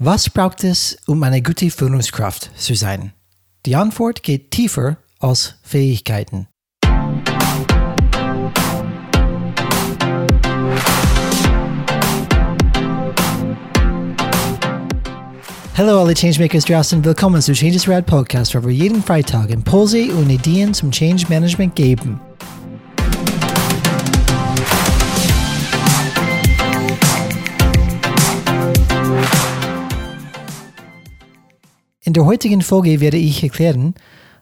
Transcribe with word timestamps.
Was 0.00 0.30
braucht 0.30 0.62
es, 0.62 0.96
um 1.08 1.20
eine 1.24 1.42
gute 1.42 1.72
Führungskraft 1.72 2.52
zu 2.56 2.76
sein? 2.76 3.14
Die 3.66 3.74
Antwort 3.74 4.22
geht 4.22 4.52
tiefer 4.52 4.96
als 5.18 5.56
Fähigkeiten. 5.64 6.46
Hallo 15.76 16.00
alle 16.00 16.14
Changemakers 16.14 16.64
draußen, 16.66 17.04
willkommen 17.04 17.42
zu 17.42 17.52
Changes 17.52 17.88
Rad 17.88 18.06
Podcast, 18.06 18.54
wo 18.54 18.62
wir 18.62 18.72
jeden 18.72 19.02
Freitag 19.02 19.50
Impulse 19.50 20.12
und 20.14 20.30
Ideen 20.30 20.74
zum 20.74 20.92
Change 20.92 21.26
Management 21.28 21.74
geben. 21.74 22.20
In 32.08 32.14
der 32.14 32.24
heutigen 32.24 32.62
Folge 32.62 33.00
werde 33.00 33.18
ich 33.18 33.42
erklären, 33.42 33.92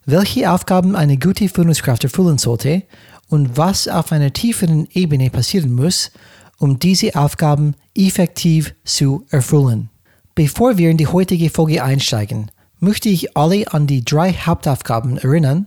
welche 0.04 0.52
Aufgaben 0.52 0.94
eine 0.94 1.18
gute 1.18 1.48
Führungskraft 1.48 2.04
erfüllen 2.04 2.38
sollte 2.38 2.84
und 3.28 3.56
was 3.56 3.88
auf 3.88 4.12
einer 4.12 4.32
tieferen 4.32 4.86
Ebene 4.92 5.30
passieren 5.30 5.74
muss, 5.74 6.12
um 6.58 6.78
diese 6.78 7.16
Aufgaben 7.16 7.74
effektiv 7.92 8.72
zu 8.84 9.26
erfüllen. 9.30 9.90
Bevor 10.36 10.78
wir 10.78 10.90
in 10.90 10.96
die 10.96 11.08
heutige 11.08 11.50
Folge 11.50 11.82
einsteigen, 11.82 12.52
möchte 12.78 13.08
ich 13.08 13.36
alle 13.36 13.72
an 13.72 13.88
die 13.88 14.04
drei 14.04 14.32
Hauptaufgaben 14.32 15.18
erinnern, 15.18 15.66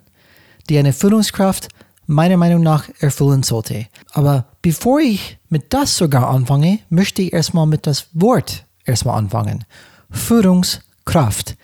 die 0.69 0.77
eine 0.77 0.93
Führungskraft 0.93 1.67
meiner 2.07 2.37
Meinung 2.37 2.63
nach 2.63 2.87
erfüllen 3.01 3.43
sollte. 3.43 3.87
Aber 4.13 4.45
bevor 4.61 5.01
ich 5.01 5.37
mit 5.49 5.73
das 5.73 5.97
sogar 5.97 6.29
anfange, 6.29 6.79
möchte 6.89 7.23
ich 7.23 7.33
erstmal 7.33 7.67
mit 7.67 7.85
das 7.85 8.07
Wort 8.13 8.63
erstmal 8.85 9.17
anfangen. 9.17 9.65
Führungskraft. 10.09 11.57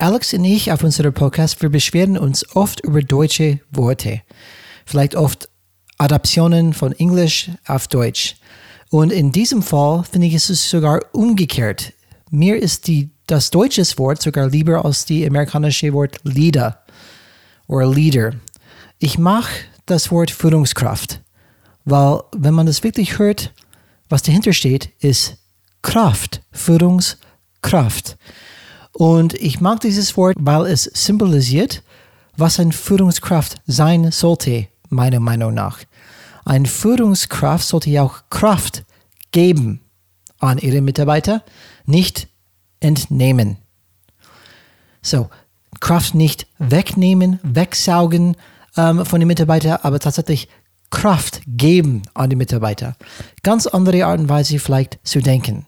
Alex 0.00 0.32
und 0.32 0.44
ich 0.44 0.70
auf 0.70 0.84
unserem 0.84 1.12
Podcast, 1.12 1.60
wir 1.60 1.70
beschweren 1.70 2.16
uns 2.16 2.54
oft 2.54 2.78
über 2.84 3.02
deutsche 3.02 3.58
Worte. 3.72 4.22
Vielleicht 4.86 5.16
oft 5.16 5.48
Adaptionen 5.98 6.72
von 6.72 6.92
Englisch 6.92 7.50
auf 7.66 7.88
Deutsch. 7.88 8.36
Und 8.90 9.12
in 9.12 9.32
diesem 9.32 9.60
Fall 9.60 10.04
finde 10.04 10.28
ich 10.28 10.34
es 10.34 10.70
sogar 10.70 11.00
umgekehrt. 11.10 11.94
Mir 12.30 12.62
ist 12.62 12.86
die, 12.86 13.10
das 13.26 13.50
deutsche 13.50 13.82
Wort 13.98 14.22
sogar 14.22 14.48
lieber 14.48 14.84
als 14.84 15.04
die 15.04 15.26
amerikanische 15.26 15.92
Wort 15.92 16.20
Leader 16.22 16.80
oder 17.66 17.90
Leader. 17.90 18.34
Ich 19.00 19.18
mag 19.18 19.46
das 19.86 20.12
Wort 20.12 20.30
Führungskraft, 20.30 21.20
weil 21.84 22.20
wenn 22.36 22.54
man 22.54 22.66
das 22.66 22.84
wirklich 22.84 23.18
hört, 23.18 23.52
was 24.08 24.22
dahinter 24.22 24.52
steht, 24.52 24.90
ist 25.00 25.38
Kraft, 25.82 26.40
Führungskraft. 26.52 28.16
Und 28.98 29.34
ich 29.34 29.60
mag 29.60 29.78
dieses 29.78 30.16
Wort, 30.16 30.34
weil 30.40 30.66
es 30.66 30.82
symbolisiert, 30.82 31.84
was 32.36 32.58
eine 32.58 32.72
Führungskraft 32.72 33.54
sein 33.64 34.10
sollte, 34.10 34.66
meiner 34.88 35.20
Meinung 35.20 35.54
nach. 35.54 35.78
Eine 36.44 36.66
Führungskraft 36.66 37.64
sollte 37.64 37.90
ja 37.90 38.02
auch 38.02 38.22
Kraft 38.28 38.84
geben 39.30 39.82
an 40.40 40.58
ihre 40.58 40.80
Mitarbeiter, 40.80 41.44
nicht 41.86 42.26
entnehmen. 42.80 43.58
So, 45.00 45.30
Kraft 45.78 46.16
nicht 46.16 46.48
wegnehmen, 46.58 47.38
wegsaugen 47.44 48.36
ähm, 48.76 49.04
von 49.06 49.20
den 49.20 49.28
Mitarbeitern, 49.28 49.78
aber 49.82 50.00
tatsächlich 50.00 50.48
Kraft 50.90 51.42
geben 51.46 52.02
an 52.14 52.30
die 52.30 52.36
Mitarbeiter. 52.36 52.96
Ganz 53.44 53.68
andere 53.68 54.06
Art 54.06 54.18
und 54.18 54.28
Weise 54.28 54.58
vielleicht 54.58 54.98
zu 55.04 55.20
denken. 55.20 55.66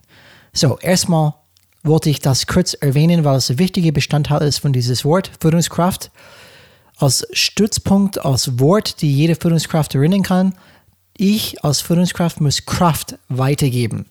So, 0.53 0.81
erstmal 0.81 1.35
wollte 1.83 2.11
ich 2.11 2.21
das 2.21 2.47
kurz 2.47 2.75
erwähnen, 2.75 3.25
weil 3.25 3.37
es 3.37 3.51
ein 3.51 3.59
wichtiger 3.59 3.93
Bestandteil 3.93 4.43
ist 4.43 4.59
von 4.59 4.73
dieses 4.73 5.05
Wort 5.05 5.31
Führungskraft. 5.41 6.11
Als 6.97 7.27
Stützpunkt, 7.33 8.25
als 8.25 8.59
Wort, 8.59 9.01
die 9.01 9.13
jede 9.13 9.35
Führungskraft 9.35 9.95
erinnern 9.95 10.23
kann. 10.23 10.55
Ich 11.17 11.65
als 11.65 11.81
Führungskraft 11.81 12.41
muss 12.41 12.67
Kraft 12.67 13.19
weitergeben. 13.29 14.07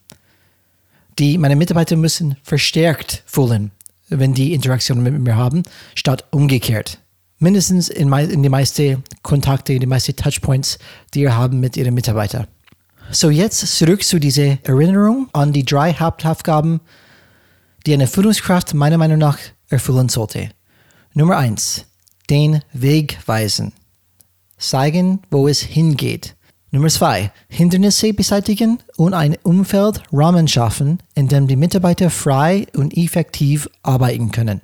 Die 1.19 1.37
meine 1.37 1.55
Mitarbeiter 1.55 1.95
müssen 1.95 2.37
verstärkt 2.43 3.23
fühlen, 3.25 3.71
wenn 4.09 4.33
die 4.33 4.53
Interaktion 4.53 5.03
mit 5.03 5.19
mir 5.19 5.35
haben, 5.35 5.63
statt 5.93 6.25
umgekehrt. 6.31 6.99
Mindestens 7.37 7.89
in, 7.89 8.11
in 8.11 8.43
die 8.43 8.49
meisten 8.49 9.03
Kontakte, 9.21 9.73
in 9.73 9.79
die 9.79 9.85
meisten 9.85 10.15
Touchpoints, 10.15 10.79
die 11.13 11.21
ihr 11.21 11.35
haben 11.35 11.59
mit 11.59 11.77
ihren 11.77 11.93
Mitarbeitern. 11.93 12.47
So, 13.11 13.29
jetzt 13.29 13.65
zurück 13.75 14.03
zu 14.03 14.19
dieser 14.19 14.57
Erinnerung 14.63 15.29
an 15.33 15.51
die 15.51 15.65
drei 15.65 15.93
Hauptaufgaben, 15.93 16.79
die 17.85 17.93
eine 17.93 18.07
Führungskraft 18.07 18.73
meiner 18.73 18.97
Meinung 18.97 19.17
nach 19.17 19.37
erfüllen 19.69 20.09
sollte. 20.09 20.49
Nummer 21.13 21.37
eins: 21.37 21.85
Den 22.29 22.61
Weg 22.73 23.17
weisen. 23.25 23.73
Zeigen, 24.57 25.21
wo 25.31 25.47
es 25.47 25.61
hingeht. 25.61 26.35
Nummer 26.71 26.89
zwei: 26.89 27.31
Hindernisse 27.47 28.13
beseitigen 28.13 28.79
und 28.97 29.13
ein 29.13 29.37
Umfeld, 29.43 30.03
Rahmen 30.11 30.47
schaffen, 30.47 30.99
in 31.15 31.27
dem 31.27 31.47
die 31.47 31.55
Mitarbeiter 31.55 32.09
frei 32.09 32.67
und 32.75 32.95
effektiv 32.95 33.69
arbeiten 33.81 34.31
können. 34.31 34.61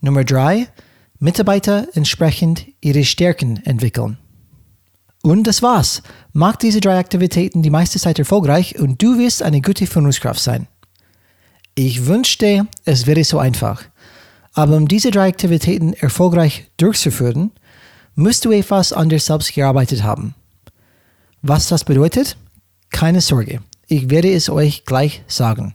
Nummer 0.00 0.24
drei: 0.24 0.68
Mitarbeiter 1.18 1.86
entsprechend 1.94 2.66
ihre 2.80 3.04
Stärken 3.04 3.64
entwickeln. 3.64 4.18
Und 5.22 5.46
das 5.48 5.62
war's. 5.62 6.02
Mach 6.32 6.56
diese 6.56 6.80
drei 6.80 6.98
Aktivitäten 6.98 7.62
die 7.62 7.70
meiste 7.70 7.98
Zeit 7.98 8.18
erfolgreich 8.18 8.78
und 8.78 9.02
du 9.02 9.18
wirst 9.18 9.42
eine 9.42 9.60
gute 9.60 9.86
Führungskraft 9.86 10.40
sein. 10.40 10.68
Ich 11.78 12.06
wünschte, 12.06 12.66
es 12.86 13.06
wäre 13.06 13.22
so 13.22 13.38
einfach. 13.38 13.82
Aber 14.54 14.78
um 14.78 14.88
diese 14.88 15.10
drei 15.10 15.28
Aktivitäten 15.28 15.92
erfolgreich 15.92 16.70
durchzuführen, 16.78 17.52
musst 18.14 18.46
du 18.46 18.50
etwas 18.50 18.94
an 18.94 19.10
dir 19.10 19.20
selbst 19.20 19.52
gearbeitet 19.52 20.02
haben. 20.02 20.34
Was 21.42 21.68
das 21.68 21.84
bedeutet? 21.84 22.38
Keine 22.88 23.20
Sorge, 23.20 23.60
ich 23.88 24.08
werde 24.08 24.32
es 24.32 24.48
euch 24.48 24.86
gleich 24.86 25.22
sagen. 25.26 25.74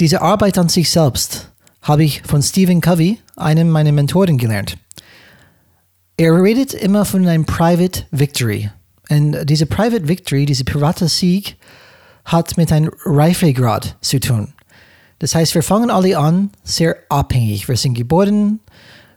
Diese 0.00 0.20
Arbeit 0.20 0.58
an 0.58 0.68
sich 0.68 0.90
selbst 0.90 1.50
habe 1.80 2.04
ich 2.04 2.20
von 2.26 2.42
Stephen 2.42 2.82
Covey, 2.82 3.18
einem 3.36 3.70
meiner 3.70 3.92
Mentoren, 3.92 4.36
gelernt. 4.36 4.76
Er 6.18 6.34
redet 6.34 6.74
immer 6.74 7.06
von 7.06 7.26
einem 7.26 7.46
Private 7.46 8.04
Victory. 8.10 8.70
Und 9.08 9.46
diese 9.46 9.64
Private 9.64 10.08
Victory, 10.08 10.44
diese 10.44 10.64
private 10.64 11.08
Sieg, 11.08 11.56
hat 12.26 12.58
mit 12.58 12.70
einem 12.70 12.90
Reifegrad 13.06 13.96
zu 14.02 14.20
tun. 14.20 14.52
Das 15.18 15.34
heißt, 15.34 15.54
wir 15.54 15.62
fangen 15.62 15.90
alle 15.90 16.18
an 16.18 16.50
sehr 16.62 16.96
abhängig. 17.08 17.68
Wir 17.68 17.76
sind 17.76 17.94
geboren, 17.94 18.60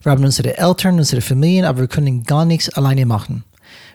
wir 0.02 0.12
haben 0.12 0.24
unsere 0.24 0.58
Eltern, 0.58 0.98
unsere 0.98 1.22
Familien, 1.22 1.66
aber 1.66 1.82
wir 1.82 1.88
können 1.88 2.24
gar 2.24 2.46
nichts 2.46 2.70
alleine 2.70 3.06
machen. 3.06 3.44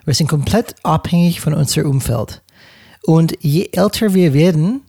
Wir 0.05 0.13
sind 0.13 0.27
komplett 0.27 0.75
abhängig 0.83 1.41
von 1.41 1.53
unserem 1.53 1.89
Umfeld. 1.89 2.43
Und 3.03 3.35
je 3.41 3.69
älter 3.71 4.13
wir 4.13 4.33
werden, 4.33 4.81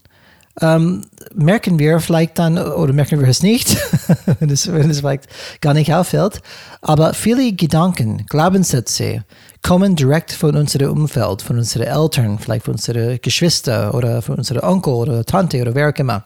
ähm, 0.61 1.03
merken 1.35 1.79
wir 1.79 2.01
vielleicht 2.01 2.39
dann, 2.39 2.59
oder 2.59 2.93
merken 2.93 3.21
wir 3.21 3.29
es 3.29 3.43
nicht, 3.43 3.77
wenn, 4.41 4.51
es, 4.51 4.71
wenn 4.71 4.91
es 4.91 5.01
vielleicht 5.01 5.27
gar 5.61 5.75
nicht 5.75 5.93
auffällt, 5.93 6.41
aber 6.81 7.13
viele 7.13 7.53
Gedanken, 7.53 8.25
Glaubenssätze 8.27 9.25
kommen 9.63 9.97
direkt 9.97 10.33
von 10.33 10.57
unserem 10.57 10.93
Umfeld, 10.93 11.43
von 11.43 11.59
unseren 11.59 11.83
Eltern, 11.83 12.39
vielleicht 12.39 12.65
von 12.65 12.75
unseren 12.75 13.19
Geschwistern 13.21 13.91
oder 13.91 14.23
von 14.23 14.37
unserem 14.37 14.63
Onkel 14.63 14.95
oder 14.95 15.25
Tante 15.25 15.61
oder 15.61 15.75
wer 15.75 15.91
auch 15.91 15.99
immer 15.99 16.25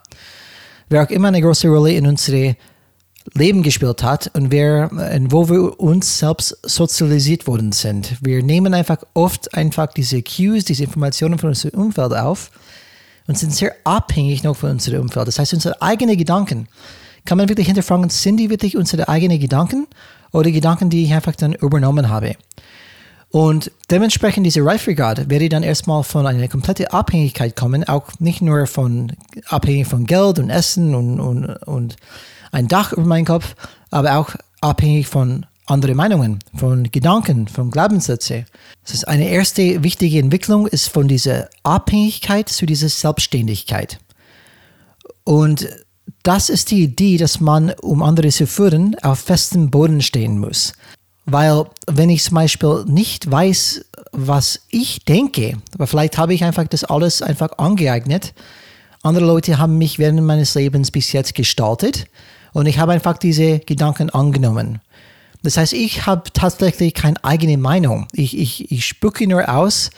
wer 0.90 1.04
auch 1.04 1.10
immer 1.10 1.28
eine 1.28 1.40
große 1.40 1.68
Rolle 1.68 1.92
in 1.92 2.06
unserem 2.06 2.56
Leben 3.34 3.62
gespielt 3.62 4.02
hat 4.02 4.30
und 4.34 4.50
wer, 4.50 4.90
wo 5.28 5.48
wir 5.48 5.78
uns 5.78 6.18
selbst 6.18 6.58
sozialisiert 6.62 7.46
worden 7.46 7.72
sind. 7.72 8.16
Wir 8.20 8.42
nehmen 8.42 8.74
einfach 8.74 8.98
oft 9.14 9.54
einfach 9.54 9.86
diese 9.86 10.22
Cues, 10.22 10.64
diese 10.64 10.84
Informationen 10.84 11.38
von 11.38 11.50
unserem 11.50 11.80
Umfeld 11.80 12.12
auf 12.12 12.50
und 13.26 13.38
sind 13.38 13.54
sehr 13.54 13.74
abhängig 13.84 14.42
noch 14.42 14.56
von 14.56 14.72
unserem 14.72 15.02
Umfeld. 15.02 15.28
Das 15.28 15.38
heißt, 15.38 15.54
unsere 15.54 15.80
eigenen 15.80 16.16
Gedanken, 16.16 16.66
kann 17.24 17.38
man 17.38 17.48
wirklich 17.48 17.66
hinterfragen, 17.66 18.08
sind 18.08 18.38
die 18.38 18.50
wirklich 18.50 18.76
unsere 18.76 19.08
eigenen 19.08 19.38
Gedanken 19.38 19.86
oder 20.32 20.50
Gedanken, 20.50 20.90
die 20.90 21.04
ich 21.04 21.12
einfach 21.12 21.36
dann 21.36 21.52
übernommen 21.52 22.08
habe? 22.08 22.34
Und 23.30 23.70
dementsprechend 23.90 24.44
diese 24.44 24.64
Reifegrad 24.64 25.30
werde 25.30 25.48
dann 25.48 25.62
erstmal 25.62 26.02
von 26.02 26.26
einer 26.26 26.48
kompletten 26.48 26.88
Abhängigkeit 26.88 27.54
kommen, 27.54 27.84
auch 27.84 28.08
nicht 28.18 28.42
nur 28.42 28.66
von 28.66 29.12
abhängig 29.46 29.86
von 29.86 30.04
Geld 30.04 30.40
und 30.40 30.50
Essen 30.50 30.94
und, 30.96 31.20
und, 31.20 31.46
und 31.66 31.96
ein 32.50 32.66
Dach 32.66 32.92
über 32.92 33.06
meinen 33.06 33.24
Kopf, 33.24 33.54
aber 33.90 34.16
auch 34.16 34.30
abhängig 34.60 35.06
von 35.06 35.46
anderen 35.66 35.96
Meinungen, 35.96 36.40
von 36.56 36.90
Gedanken, 36.90 37.46
von 37.46 37.70
Glaubenssätzen. 37.70 38.46
Das 38.84 38.94
ist 38.94 39.06
eine 39.06 39.28
erste 39.28 39.84
wichtige 39.84 40.18
Entwicklung 40.18 40.66
ist 40.66 40.88
von 40.88 41.06
dieser 41.06 41.48
Abhängigkeit 41.62 42.48
zu 42.48 42.66
dieser 42.66 42.88
Selbstständigkeit. 42.88 44.00
Und 45.22 45.68
das 46.24 46.48
ist 46.48 46.72
die 46.72 46.82
Idee, 46.82 47.16
dass 47.16 47.40
man, 47.40 47.70
um 47.80 48.02
andere 48.02 48.28
zu 48.28 48.46
führen, 48.46 48.96
auf 49.02 49.20
festem 49.20 49.70
Boden 49.70 50.02
stehen 50.02 50.38
muss. 50.38 50.72
Weil 51.26 51.64
wenn 51.86 52.10
ich 52.10 52.24
zum 52.24 52.34
Beispiel 52.34 52.84
nicht 52.86 53.30
weiß, 53.30 53.84
was 54.12 54.60
ich 54.70 55.04
denke, 55.04 55.58
aber 55.74 55.86
vielleicht 55.86 56.18
habe 56.18 56.34
ich 56.34 56.44
einfach 56.44 56.66
das 56.66 56.84
alles 56.84 57.22
einfach 57.22 57.58
angeeignet, 57.58 58.32
Andere 59.02 59.24
Leute 59.24 59.58
haben 59.58 59.78
mich 59.78 59.98
während 59.98 60.20
meines 60.22 60.54
Lebens 60.54 60.90
bis 60.90 61.12
jetzt 61.12 61.34
gestaltet 61.34 62.06
und 62.52 62.66
ich 62.66 62.78
habe 62.78 62.92
einfach 62.92 63.16
diese 63.16 63.58
Gedanken 63.60 64.10
angenommen. 64.10 64.80
Das 65.42 65.56
heißt, 65.56 65.72
ich 65.72 66.04
habe 66.04 66.30
tatsächlich 66.34 66.92
keine 66.92 67.22
eigene 67.24 67.56
Meinung. 67.56 68.08
Ich, 68.12 68.36
ich, 68.36 68.70
ich 68.70 68.84
spucke 68.84 69.26
nur 69.26 69.48
aus, 69.48 69.88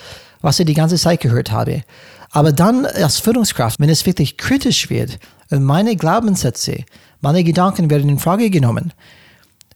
was 0.40 0.60
ich 0.60 0.66
die 0.66 0.74
ganze 0.74 0.96
Zeit 0.96 1.20
gehört 1.20 1.50
habe. 1.50 1.82
Aber 2.30 2.52
dann 2.52 2.86
als 2.86 3.18
Führungskraft, 3.18 3.80
wenn 3.80 3.90
es 3.90 4.06
wirklich 4.06 4.36
kritisch 4.36 4.88
wird 4.88 5.18
und 5.50 5.64
meine 5.64 5.96
Glaubenssätze, 5.96 6.84
meine 7.20 7.42
Gedanken 7.42 7.90
werden 7.90 8.08
in 8.08 8.20
Frage 8.20 8.50
genommen, 8.50 8.92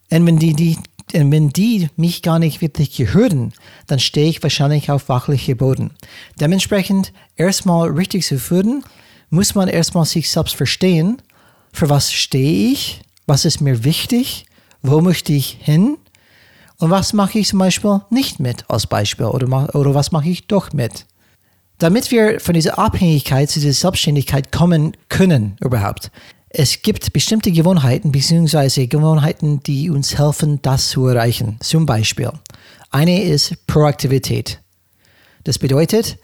und 0.08 0.24
wenn 0.24 0.38
die, 0.38 0.54
die, 0.54 0.78
wenn 1.12 1.50
die 1.50 1.88
mich 1.96 2.22
gar 2.22 2.38
nicht 2.38 2.60
wirklich 2.60 2.96
gehören, 2.96 3.52
dann 3.86 3.98
stehe 3.98 4.28
ich 4.28 4.42
wahrscheinlich 4.42 4.90
auf 4.90 5.08
wachliche 5.08 5.56
Boden. 5.56 5.92
Dementsprechend 6.40 7.12
erstmal 7.36 7.90
richtig 7.90 8.26
zu 8.26 8.38
führen, 8.38 8.84
muss 9.30 9.54
man 9.54 9.68
erstmal 9.68 10.04
sich 10.04 10.30
selbst 10.30 10.54
verstehen, 10.54 11.22
für 11.72 11.88
was 11.90 12.12
stehe 12.12 12.72
ich, 12.72 13.02
was 13.26 13.44
ist 13.44 13.60
mir 13.60 13.84
wichtig, 13.84 14.46
wo 14.82 15.00
möchte 15.00 15.32
ich 15.32 15.58
hin 15.60 15.96
und 16.78 16.90
was 16.90 17.12
mache 17.12 17.38
ich 17.38 17.48
zum 17.48 17.58
Beispiel 17.58 18.00
nicht 18.10 18.40
mit 18.40 18.64
als 18.68 18.86
Beispiel 18.86 19.26
oder, 19.26 19.74
oder 19.74 19.94
was 19.94 20.12
mache 20.12 20.28
ich 20.28 20.46
doch 20.46 20.72
mit. 20.72 21.06
Damit 21.78 22.10
wir 22.10 22.40
von 22.40 22.54
dieser 22.54 22.78
Abhängigkeit 22.78 23.50
zu 23.50 23.60
dieser 23.60 23.74
Selbstständigkeit 23.74 24.50
kommen 24.50 24.96
können 25.08 25.56
überhaupt, 25.60 26.10
es 26.48 26.82
gibt 26.82 27.12
bestimmte 27.12 27.50
Gewohnheiten 27.50 28.12
bzw. 28.12 28.86
Gewohnheiten, 28.86 29.62
die 29.62 29.90
uns 29.90 30.18
helfen, 30.18 30.60
das 30.62 30.88
zu 30.88 31.06
erreichen. 31.06 31.58
Zum 31.60 31.86
Beispiel, 31.86 32.32
eine 32.90 33.22
ist 33.22 33.66
Proaktivität. 33.66 34.60
Das 35.44 35.58
bedeutet, 35.58 36.18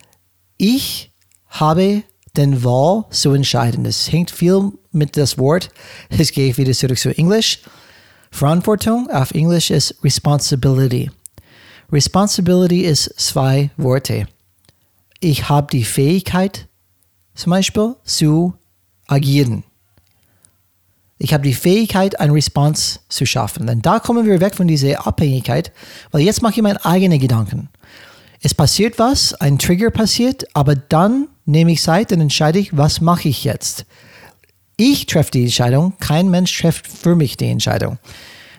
ich 0.57 1.13
habe 1.49 2.03
den 2.37 2.65
Wahl 2.65 3.05
zu 3.11 3.33
entscheiden. 3.33 3.85
Das 3.85 4.11
hängt 4.11 4.31
viel 4.31 4.73
mit 4.91 5.17
das 5.17 5.39
Wort. 5.39 5.71
Jetzt 6.11 6.33
gehe 6.33 6.51
ich 6.51 6.59
wieder 6.59 6.73
zurück 6.73 6.99
zu 6.99 7.17
Englisch. 7.17 7.61
Verantwortung 8.31 9.11
auf 9.11 9.33
Englisch 9.33 9.71
ist 9.71 10.03
Responsibility. 10.03 11.11
Responsibility 11.93 12.83
ist 12.85 13.13
zwei 13.19 13.71
Worte. 13.77 14.27
Ich 15.21 15.49
habe 15.51 15.67
die 15.71 15.85
Fähigkeit, 15.85 16.69
zum 17.35 17.51
Beispiel, 17.51 17.97
zu 18.05 18.55
agieren. 19.07 19.65
Ich 21.23 21.33
habe 21.33 21.45
die 21.45 21.55
Fähigkeit, 21.55 22.19
eine 22.19 22.35
Response 22.35 22.99
zu 23.09 23.27
schaffen. 23.27 23.69
Denn 23.69 23.81
da 23.81 24.01
kommen 24.01 24.27
wir 24.27 24.41
weg 24.41 24.57
von 24.57 24.67
dieser 24.67 25.07
Abhängigkeit, 25.07 25.71
weil 26.11 26.23
jetzt 26.23 26.43
mache 26.43 26.55
ich 26.55 26.63
meine 26.63 26.85
eigenen 26.85 27.21
Gedanken. 27.21 27.69
Es 28.41 28.55
passiert 28.55 28.99
was, 28.99 29.33
ein 29.35 29.57
Trigger 29.57 29.91
passiert, 29.91 30.45
aber 30.53 30.75
dann 30.75 31.29
nehme 31.45 31.71
ich 31.71 31.81
Zeit 31.81 32.11
und 32.13 32.21
entscheide 32.21 32.59
ich, 32.59 32.77
was 32.77 33.01
mache 33.01 33.29
ich 33.29 33.45
jetzt. 33.45 33.87
Ich 34.77 35.07
treffe 35.07 35.31
die 35.31 35.43
Entscheidung, 35.45 35.93
kein 36.01 36.29
Mensch 36.29 36.59
trifft 36.61 36.89
für 36.89 37.15
mich 37.15 37.37
die 37.37 37.51
Entscheidung. 37.51 37.99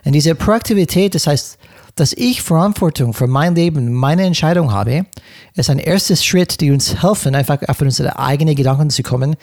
Und 0.06 0.14
diese 0.14 0.34
Proaktivität, 0.34 1.16
das 1.16 1.28
heißt, 1.28 1.58
dass 1.96 2.14
ich 2.14 2.42
Verantwortung 2.42 3.14
für 3.14 3.28
mein 3.28 3.56
Leben, 3.56 3.92
meine 3.92 4.24
Entscheidung 4.24 4.72
habe, 4.72 5.06
ist 5.54 5.70
ein 5.70 5.80
erster 5.80 6.16
Schritt, 6.16 6.62
die 6.62 6.72
uns 6.72 7.04
helfen, 7.04 7.36
einfach 7.36 7.62
auf 7.68 7.82
unsere 7.82 8.18
eigenen 8.18 8.56
Gedanken 8.56 8.90
zu 8.90 9.04
kommen 9.04 9.36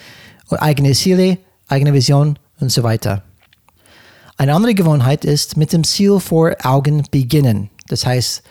und 0.48 0.56
eigene 0.56 0.92
Ziele, 0.92 1.36
eigene 1.68 1.92
Vision 1.92 2.38
und 2.60 2.70
so 2.70 2.82
weiter. 2.82 3.22
Eine 4.36 4.54
andere 4.54 4.74
Gewohnheit 4.74 5.24
ist 5.24 5.56
mit 5.56 5.72
dem 5.72 5.84
Ziel 5.84 6.18
vor 6.18 6.56
Augen 6.62 7.04
beginnen. 7.10 7.68
Das 7.88 8.06
heißt, 8.06 8.42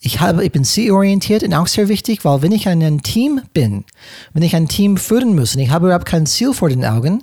ich, 0.00 0.20
habe, 0.20 0.44
ich 0.44 0.52
bin 0.52 0.64
zielorientiert 0.64 1.42
und 1.42 1.54
auch 1.54 1.66
sehr 1.66 1.88
wichtig, 1.88 2.24
weil 2.24 2.42
wenn 2.42 2.52
ich 2.52 2.66
in 2.66 2.82
einem 2.82 3.02
Team 3.02 3.40
bin, 3.52 3.84
wenn 4.32 4.42
ich 4.42 4.54
ein 4.54 4.68
Team 4.68 4.96
führen 4.96 5.34
muss 5.34 5.54
und 5.54 5.60
ich 5.60 5.70
habe 5.70 5.86
überhaupt 5.86 6.06
kein 6.06 6.26
Ziel 6.26 6.52
vor 6.52 6.68
den 6.68 6.84
Augen, 6.84 7.22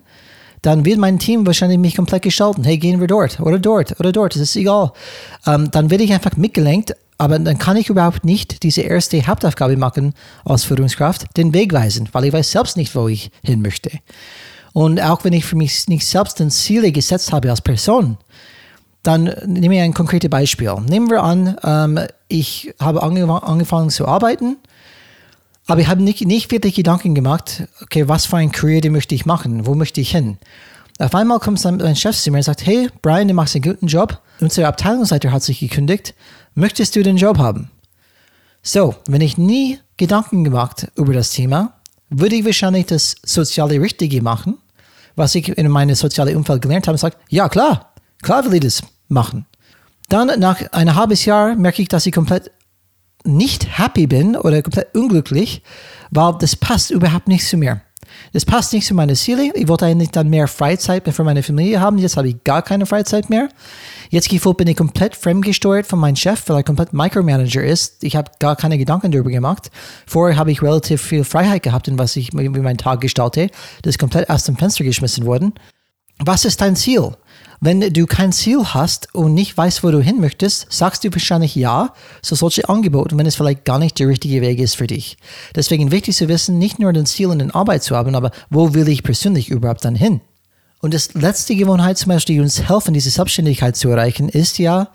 dann 0.61 0.85
wird 0.85 0.97
mein 0.97 1.19
Team 1.19 1.45
wahrscheinlich 1.45 1.77
mich 1.77 1.95
komplett 1.95 2.23
gestalten. 2.23 2.63
Hey, 2.63 2.77
gehen 2.77 2.99
wir 2.99 3.07
dort 3.07 3.39
oder 3.39 3.59
dort 3.59 3.99
oder 3.99 4.11
dort, 4.11 4.35
das 4.35 4.41
ist 4.41 4.55
egal. 4.55 4.91
Ähm, 5.45 5.69
dann 5.71 5.89
werde 5.89 6.03
ich 6.03 6.13
einfach 6.13 6.37
mitgelenkt, 6.37 6.95
aber 7.17 7.37
dann 7.37 7.57
kann 7.57 7.77
ich 7.77 7.89
überhaupt 7.89 8.23
nicht 8.25 8.63
diese 8.63 8.81
erste 8.81 9.25
Hauptaufgabe 9.27 9.77
machen 9.77 10.13
als 10.45 10.63
Führungskraft, 10.63 11.35
den 11.37 11.53
Weg 11.53 11.73
weisen, 11.73 12.09
weil 12.11 12.25
ich 12.25 12.33
weiß 12.33 12.51
selbst 12.51 12.77
nicht, 12.77 12.95
wo 12.95 13.07
ich 13.07 13.29
hin 13.43 13.61
möchte. 13.61 13.91
Und 14.73 14.99
auch 15.01 15.23
wenn 15.23 15.33
ich 15.33 15.45
für 15.45 15.55
mich 15.55 15.87
nicht 15.87 16.05
selbst 16.07 16.39
den 16.39 16.49
Ziele 16.49 16.91
gesetzt 16.91 17.31
habe 17.31 17.49
als 17.49 17.61
Person, 17.61 18.17
dann 19.03 19.35
nehme 19.45 19.75
ich 19.75 19.81
ein 19.81 19.93
konkretes 19.93 20.29
Beispiel. 20.29 20.73
Nehmen 20.87 21.09
wir 21.09 21.23
an, 21.23 21.57
ähm, 21.63 21.99
ich 22.27 22.73
habe 22.79 23.03
angefangen 23.03 23.89
zu 23.89 24.07
arbeiten, 24.07 24.57
aber 25.67 25.81
ich 25.81 25.87
habe 25.87 26.01
nicht, 26.01 26.25
nicht 26.25 26.51
wirklich 26.51 26.75
Gedanken 26.75 27.13
gemacht, 27.13 27.63
okay, 27.81 28.07
was 28.07 28.25
für 28.25 28.37
ein 28.37 28.51
Career 28.51 28.89
möchte 28.89 29.13
ich 29.13 29.25
machen, 29.25 29.65
wo 29.65 29.75
möchte 29.75 30.01
ich 30.01 30.11
hin. 30.11 30.37
Auf 30.99 31.15
einmal 31.15 31.39
kommt 31.39 31.63
mein 31.63 31.95
Chef 31.95 32.17
zu 32.17 32.31
mir 32.31 32.37
und 32.37 32.43
sagt, 32.43 32.65
hey, 32.65 32.89
Brian, 33.01 33.27
du 33.27 33.33
machst 33.33 33.55
einen 33.55 33.63
guten 33.63 33.87
Job, 33.87 34.21
unsere 34.39 34.67
Abteilungsleiter 34.67 35.31
hat 35.31 35.43
sich 35.43 35.59
gekündigt, 35.59 36.13
möchtest 36.55 36.95
du 36.95 37.03
den 37.03 37.17
Job 37.17 37.37
haben? 37.37 37.69
So, 38.61 38.95
wenn 39.07 39.21
ich 39.21 39.37
nie 39.37 39.79
Gedanken 39.97 40.43
gemacht 40.43 40.87
über 40.95 41.13
das 41.13 41.31
Thema, 41.31 41.73
würde 42.09 42.35
ich 42.35 42.45
wahrscheinlich 42.45 42.85
das 42.85 43.15
soziale 43.23 43.81
Richtige 43.81 44.21
machen, 44.21 44.57
was 45.15 45.35
ich 45.35 45.49
in 45.49 45.69
meinem 45.69 45.95
sozialen 45.95 46.35
Umfeld 46.35 46.61
gelernt 46.61 46.87
habe, 46.87 46.97
sage, 46.97 47.17
ja 47.29 47.49
klar, 47.49 47.93
klar 48.21 48.45
will 48.45 48.55
ich 48.55 48.61
das 48.61 48.81
machen. 49.07 49.45
Dann 50.09 50.39
nach 50.39 50.61
einem 50.71 50.95
halben 50.95 51.15
Jahr 51.15 51.55
merke 51.55 51.81
ich, 51.81 51.87
dass 51.87 52.05
ich 52.05 52.13
komplett 52.13 52.51
nicht 53.23 53.77
happy 53.77 54.07
bin 54.07 54.35
oder 54.35 54.61
komplett 54.61 54.95
unglücklich, 54.95 55.63
weil 56.11 56.35
das 56.39 56.55
passt 56.55 56.91
überhaupt 56.91 57.27
nicht 57.27 57.47
zu 57.47 57.57
mir. 57.57 57.81
Das 58.33 58.45
passt 58.45 58.73
nicht 58.73 58.85
zu 58.85 58.93
meinen 58.93 59.15
Zielen. 59.15 59.51
Ich 59.53 59.67
wollte 59.67 59.85
eigentlich 59.85 60.11
dann 60.11 60.29
mehr 60.29 60.47
Freizeit 60.47 61.07
für 61.07 61.23
meine 61.23 61.43
Familie 61.43 61.79
haben. 61.79 61.97
Jetzt 61.97 62.17
habe 62.17 62.29
ich 62.29 62.43
gar 62.43 62.61
keine 62.61 62.85
Freizeit 62.85 63.29
mehr. 63.29 63.49
Jetzt 64.09 64.29
bin 64.29 64.67
ich 64.67 64.77
komplett 64.77 65.15
fremdgesteuert 65.15 65.87
von 65.87 65.99
meinem 65.99 66.15
Chef, 66.15 66.43
weil 66.47 66.57
er 66.57 66.63
komplett 66.63 66.93
Micromanager 66.93 67.63
ist. 67.63 68.03
Ich 68.03 68.15
habe 68.15 68.31
gar 68.39 68.55
keine 68.55 68.77
Gedanken 68.77 69.11
darüber 69.11 69.31
gemacht. 69.31 69.71
Vorher 70.05 70.37
habe 70.37 70.51
ich 70.51 70.61
relativ 70.61 71.01
viel 71.01 71.23
Freiheit 71.23 71.63
gehabt 71.63 71.87
in 71.87 71.97
was 71.97 72.15
ich, 72.15 72.33
meinen 72.33 72.77
Tag 72.77 73.01
gestalte. 73.01 73.49
Das 73.81 73.91
ist 73.91 73.99
komplett 73.99 74.29
aus 74.29 74.43
dem 74.43 74.55
Fenster 74.55 74.83
geschmissen 74.83 75.25
worden. 75.25 75.53
Was 76.19 76.45
ist 76.45 76.61
dein 76.61 76.75
Ziel? 76.75 77.15
Wenn 77.65 77.79
du 77.79 78.05
kein 78.07 78.33
Ziel 78.33 78.61
hast 78.61 79.15
und 79.15 79.33
nicht 79.33 79.55
weißt, 79.55 79.85
wo 79.85 79.91
du 79.91 80.01
hin 80.01 80.19
möchtest, 80.19 80.67
sagst 80.69 81.05
du 81.05 81.13
wahrscheinlich 81.13 81.55
ja 81.55 81.93
zu 82.21 82.35
solchen 82.35 82.65
Angeboten, 82.65 83.17
wenn 83.17 83.25
es 83.25 83.37
vielleicht 83.37 83.63
gar 83.63 83.79
nicht 83.79 83.97
der 83.99 84.09
richtige 84.09 84.41
Weg 84.41 84.59
ist 84.59 84.75
für 84.75 84.85
dich. 84.85 85.15
Deswegen 85.55 85.89
wichtig 85.89 86.17
zu 86.17 86.27
wissen, 86.27 86.57
nicht 86.57 86.79
nur 86.79 86.91
den 86.91 87.05
Ziel 87.05 87.31
in 87.31 87.39
der 87.39 87.55
Arbeit 87.55 87.81
zu 87.81 87.95
haben, 87.95 88.15
aber 88.15 88.31
wo 88.49 88.73
will 88.73 88.89
ich 88.89 89.01
persönlich 89.01 89.47
überhaupt 89.47 89.85
dann 89.85 89.95
hin? 89.95 90.19
Und 90.81 90.93
das 90.93 91.13
letzte 91.13 91.55
Gewohnheit 91.55 91.97
zum 91.97 92.09
Beispiel, 92.09 92.35
die 92.35 92.41
uns 92.41 92.67
helfen, 92.67 92.93
diese 92.93 93.11
Selbstständigkeit 93.11 93.77
zu 93.77 93.87
erreichen, 93.87 94.27
ist 94.27 94.59
ja, 94.59 94.89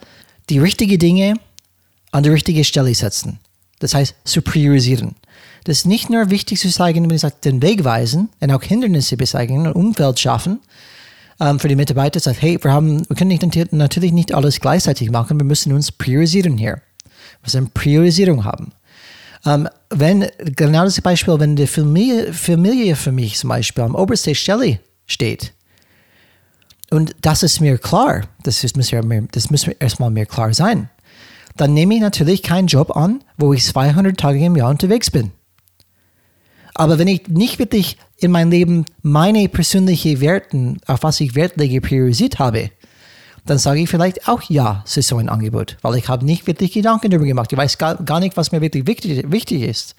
die 0.51 0.59
richtigen 0.59 0.99
Dinge 0.99 1.39
an 2.11 2.21
die 2.21 2.29
richtige 2.29 2.63
Stelle 2.63 2.93
setzen. 2.93 3.39
Das 3.79 3.95
heißt, 3.95 4.13
zu 4.25 4.43
priorisieren. 4.43 5.15
Das 5.63 5.79
ist 5.79 5.85
nicht 5.87 6.11
nur 6.11 6.29
wichtig 6.29 6.59
zu 6.59 6.69
zeigen, 6.69 7.09
wenn 7.09 7.15
ich 7.15 7.21
sage, 7.21 7.37
den 7.43 7.63
Weg 7.63 7.83
weisen 7.83 8.29
und 8.39 8.51
auch 8.51 8.61
Hindernisse 8.61 9.17
beseitigen 9.17 9.65
und 9.65 9.73
Umfeld 9.73 10.19
schaffen, 10.19 10.59
ähm, 11.39 11.59
für 11.59 11.67
die 11.67 11.75
Mitarbeiter 11.75 12.19
sagt, 12.19 12.41
hey, 12.41 12.57
wir, 12.61 12.71
haben, 12.71 13.07
wir 13.07 13.15
können 13.15 13.29
nicht, 13.29 13.73
natürlich 13.73 14.11
nicht 14.11 14.33
alles 14.33 14.59
gleichzeitig 14.59 15.11
machen, 15.11 15.39
wir 15.39 15.45
müssen 15.45 15.73
uns 15.73 15.91
priorisieren 15.91 16.57
hier. 16.57 16.81
Wir 17.41 17.43
müssen 17.43 17.71
Priorisierung 17.71 18.43
haben. 18.43 18.71
Ähm, 19.45 19.69
wenn, 19.89 20.27
genau 20.39 20.83
das 20.83 20.99
Beispiel, 21.01 21.39
wenn 21.39 21.55
die 21.55 21.67
Familie, 21.67 22.33
Familie 22.33 22.95
für 22.95 23.11
mich 23.11 23.37
zum 23.37 23.49
Beispiel 23.49 23.83
am 23.83 23.95
obersten 23.95 24.35
Stelle 24.35 24.79
steht, 25.05 25.53
und 26.91 27.15
das 27.21 27.43
ist 27.43 27.61
mir 27.61 27.77
klar, 27.77 28.23
das, 28.43 28.63
ist, 28.63 28.75
das 29.31 29.49
muss 29.51 29.67
erstmal 29.67 30.09
mir 30.09 30.25
klar 30.25 30.53
sein, 30.53 30.89
dann 31.55 31.73
nehme 31.73 31.95
ich 31.95 32.01
natürlich 32.01 32.41
keinen 32.41 32.67
Job 32.67 32.95
an, 32.95 33.23
wo 33.37 33.53
ich 33.53 33.65
200 33.65 34.17
Tage 34.17 34.43
im 34.43 34.55
Jahr 34.55 34.69
unterwegs 34.69 35.11
bin. 35.11 35.31
Aber 36.73 36.99
wenn 36.99 37.07
ich 37.07 37.27
nicht 37.27 37.59
wirklich 37.59 37.97
in 38.17 38.31
meinem 38.31 38.51
Leben 38.51 38.85
meine 39.01 39.49
persönlichen 39.49 40.21
Werten, 40.21 40.79
auf 40.87 41.03
was 41.03 41.19
ich 41.19 41.35
Wert 41.35 41.57
lege, 41.57 41.81
priorisiert 41.81 42.39
habe, 42.39 42.71
dann 43.45 43.57
sage 43.57 43.81
ich 43.81 43.89
vielleicht 43.89 44.27
auch 44.27 44.41
ja 44.43 44.83
zu 44.85 45.01
so 45.01 45.17
einem 45.17 45.29
Angebot, 45.29 45.77
weil 45.81 45.95
ich 45.95 46.07
habe 46.07 46.25
nicht 46.25 46.45
wirklich 46.45 46.73
Gedanken 46.73 47.09
darüber 47.09 47.25
gemacht. 47.25 47.51
Ich 47.51 47.57
weiß 47.57 47.77
gar, 47.77 47.95
gar 47.95 48.19
nicht, 48.19 48.37
was 48.37 48.51
mir 48.51 48.61
wirklich 48.61 48.85
wichtig, 48.85 49.31
wichtig 49.31 49.63
ist. 49.63 49.95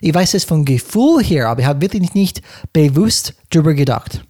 Ich 0.00 0.14
weiß 0.14 0.34
es 0.34 0.44
vom 0.44 0.64
Gefühl 0.64 1.22
her, 1.22 1.48
aber 1.48 1.60
ich 1.60 1.66
habe 1.66 1.80
wirklich 1.80 2.14
nicht 2.14 2.40
bewusst 2.72 3.34
darüber 3.50 3.74
gedacht. 3.74 4.22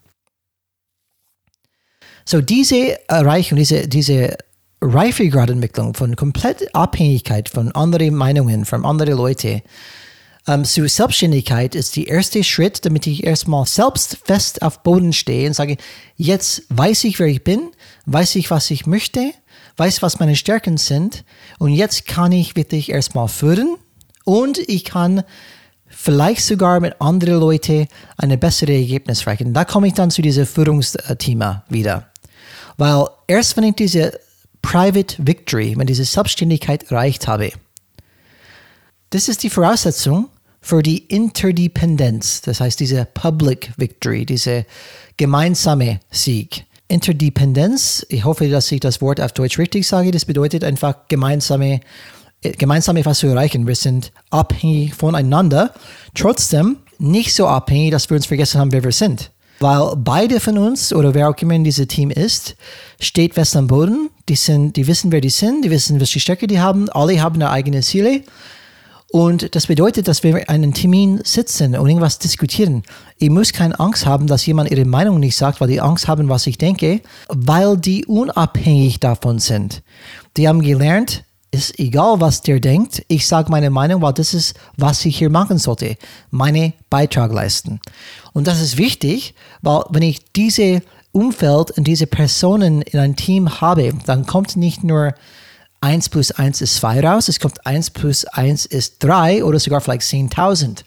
So 2.25 2.41
diese 2.41 2.99
Erreichung, 3.09 3.59
diese, 3.59 3.87
diese 3.87 4.37
Reifegradentwicklung 4.81 5.95
von 5.95 6.17
komplett 6.17 6.75
Abhängigkeit 6.75 7.49
von 7.49 7.73
anderen 7.73 8.15
Meinungen, 8.15 8.65
von 8.65 8.85
anderen 8.85 9.17
Leuten, 9.17 9.63
ähm, 10.47 10.65
zur 10.65 10.89
Selbstständigkeit 10.89 11.75
ist 11.75 11.97
der 11.97 12.07
erste 12.07 12.45
Schritt, 12.45 12.85
damit 12.85 13.07
ich 13.07 13.25
erstmal 13.25 13.67
selbst 13.67 14.19
fest 14.25 14.63
auf 14.63 14.83
Boden 14.83 15.13
stehe 15.13 15.49
und 15.49 15.55
sage, 15.55 15.77
jetzt 16.17 16.63
weiß 16.71 17.05
ich, 17.05 17.19
wer 17.19 17.27
ich 17.27 17.45
bin, 17.45 17.71
weiß 18.07 18.37
ich, 18.37 18.51
was 18.51 18.71
ich 18.71 18.87
möchte, 18.87 19.33
weiß, 19.77 20.03
was 20.03 20.21
meine 20.21 20.37
Stärken 20.37 20.77
sind 20.77 21.25
und 21.59 21.73
jetzt 21.73 22.07
kann 22.07 22.33
ich 22.33 22.57
wirklich 22.57 22.91
erstmal 22.91 23.29
führen 23.29 23.77
und 24.25 24.59
ich 24.59 24.85
kann 24.85 25.25
vielleicht 25.87 26.45
sogar 26.45 26.81
mit 26.81 27.01
anderen 27.01 27.41
Leuten 27.41 27.87
ein 28.17 28.39
besseres 28.39 28.77
Ergebnis 28.77 29.23
erreichen. 29.23 29.53
Da 29.53 29.65
komme 29.65 29.89
ich 29.89 29.95
dann 29.95 30.11
zu 30.11 30.23
diesem 30.23 30.47
Führungsthema 30.47 31.65
wieder. 31.69 32.11
Weil 32.77 33.07
erst 33.27 33.57
wenn 33.57 33.65
ich 33.65 33.75
diese 33.75 34.19
Private 34.63 35.17
Victory, 35.19 35.75
wenn 35.77 35.87
diese 35.87 36.05
Selbstständigkeit 36.05 36.91
erreicht 36.91 37.27
habe, 37.27 37.53
das 39.11 39.29
ist 39.29 39.43
die 39.43 39.51
Voraussetzung 39.51 40.29
für 40.61 40.83
die 40.83 40.99
Interdependenz, 40.99 42.43
das 42.43 42.61
heißt 42.61 42.81
diese 42.81 43.07
Public 43.15 43.73
Victory, 43.77 44.27
diese 44.27 44.67
gemeinsame 45.17 46.01
Sieg. 46.11 46.65
Interdependenz, 46.89 48.05
ich 48.09 48.25
hoffe, 48.25 48.49
dass 48.49 48.73
ich 48.73 48.81
das 48.81 49.01
Wort 49.01 49.21
auf 49.21 49.33
Deutsch 49.33 49.59
richtig 49.59 49.87
sage, 49.87 50.11
das 50.11 50.25
bedeutet 50.25 50.65
einfach 50.65 51.09
gemeinsame, 51.09 51.81
gemeinsam 52.43 52.97
etwas 52.97 53.19
zu 53.19 53.27
erreichen. 53.27 53.67
Wir 53.67 53.75
sind 53.75 54.11
abhängig 54.31 54.95
voneinander, 54.95 55.75
trotzdem 56.15 56.79
nicht 56.99 57.35
so 57.35 57.47
abhängig, 57.47 57.93
dass 57.93 58.09
wir 58.11 58.17
uns 58.17 58.27
vergessen 58.27 58.61
haben, 58.61 58.73
wer 58.73 58.83
wir 58.83 58.93
sind. 58.93 59.31
Weil 59.61 59.95
beide 59.97 60.39
von 60.39 60.57
uns 60.57 60.93
oder 60.93 61.15
wer 61.15 61.29
auch 61.29 61.37
immer 61.39 61.55
in 61.55 61.65
diesem 61.65 61.89
Team 61.89 62.11
ist, 62.11 62.57
steht 63.01 63.35
fest 63.35 63.57
am 63.57 63.67
Boden. 63.67 64.11
Die, 64.29 64.37
sind, 64.37 64.77
die 64.77 64.87
wissen, 64.87 65.11
wer 65.11 65.21
die 65.21 65.31
sind, 65.31 65.65
die 65.65 65.71
wissen, 65.71 65.99
welche 65.99 66.21
Stärke 66.21 66.47
die 66.47 66.61
haben. 66.61 66.89
Alle 66.91 67.21
haben 67.21 67.41
ihre 67.41 67.51
eigenen 67.51 67.83
Ziele. 67.83 68.23
Und 69.11 69.55
das 69.55 69.69
bedeutet, 69.69 70.07
dass 70.07 70.23
wir 70.23 70.37
in 70.37 70.49
einem 70.49 70.75
Termin 70.75 71.21
sitzen 71.25 71.75
und 71.75 71.89
irgendwas 71.89 72.19
diskutieren. 72.19 72.83
Ich 73.17 73.31
muss 73.31 73.53
keine 73.55 73.79
Angst 73.81 74.05
haben, 74.05 74.27
dass 74.27 74.45
jemand 74.45 74.71
ihre 74.71 74.85
Meinung 74.85 75.19
nicht 75.19 75.37
sagt, 75.37 75.61
weil 75.61 75.69
die 75.69 75.81
Angst 75.81 76.09
haben, 76.09 76.29
was 76.29 76.47
ich 76.47 76.59
denke, 76.59 77.01
weil 77.29 77.79
die 77.79 78.05
unabhängig 78.05 79.01
davon 79.01 79.39
sind. 79.39 79.83
Die 80.37 80.47
haben 80.47 80.61
gelernt, 80.61 81.25
ist 81.51 81.79
egal, 81.79 82.21
was 82.21 82.43
der 82.43 82.61
denkt, 82.61 83.03
ich 83.09 83.27
sage 83.27 83.51
meine 83.51 83.71
Meinung, 83.71 84.03
weil 84.03 84.13
das 84.13 84.35
ist, 84.35 84.55
was 84.77 85.03
ich 85.07 85.17
hier 85.17 85.31
machen 85.31 85.57
sollte, 85.57 85.97
meine 86.31 86.75
Beitrag 86.91 87.33
leisten. 87.33 87.81
Und 88.35 88.47
das 88.47 88.61
ist 88.61 88.77
wichtig, 88.77 89.35
weil 89.63 89.85
wenn 89.89 90.03
ich 90.03 90.33
diese 90.33 90.83
Umfeld 91.13 91.71
und 91.71 91.85
diese 91.85 92.07
Personen 92.07 92.83
in 92.83 92.99
ein 92.99 93.17
Team 93.17 93.63
habe, 93.63 93.95
dann 94.05 94.27
kommt 94.27 94.57
nicht 94.57 94.85
nur 94.85 95.15
1 95.81 96.09
plus 96.09 96.33
1 96.33 96.61
ist 96.61 96.77
2 96.77 97.01
raus, 97.01 97.29
es 97.29 97.41
kommt 97.41 97.65
1 97.65 97.91
plus 97.91 98.25
1 98.25 98.67
ist 98.67 98.97
3 99.01 99.45
oder 99.45 99.59
sogar 99.59 99.81
vielleicht 99.81 100.03
10.000. 100.03 100.85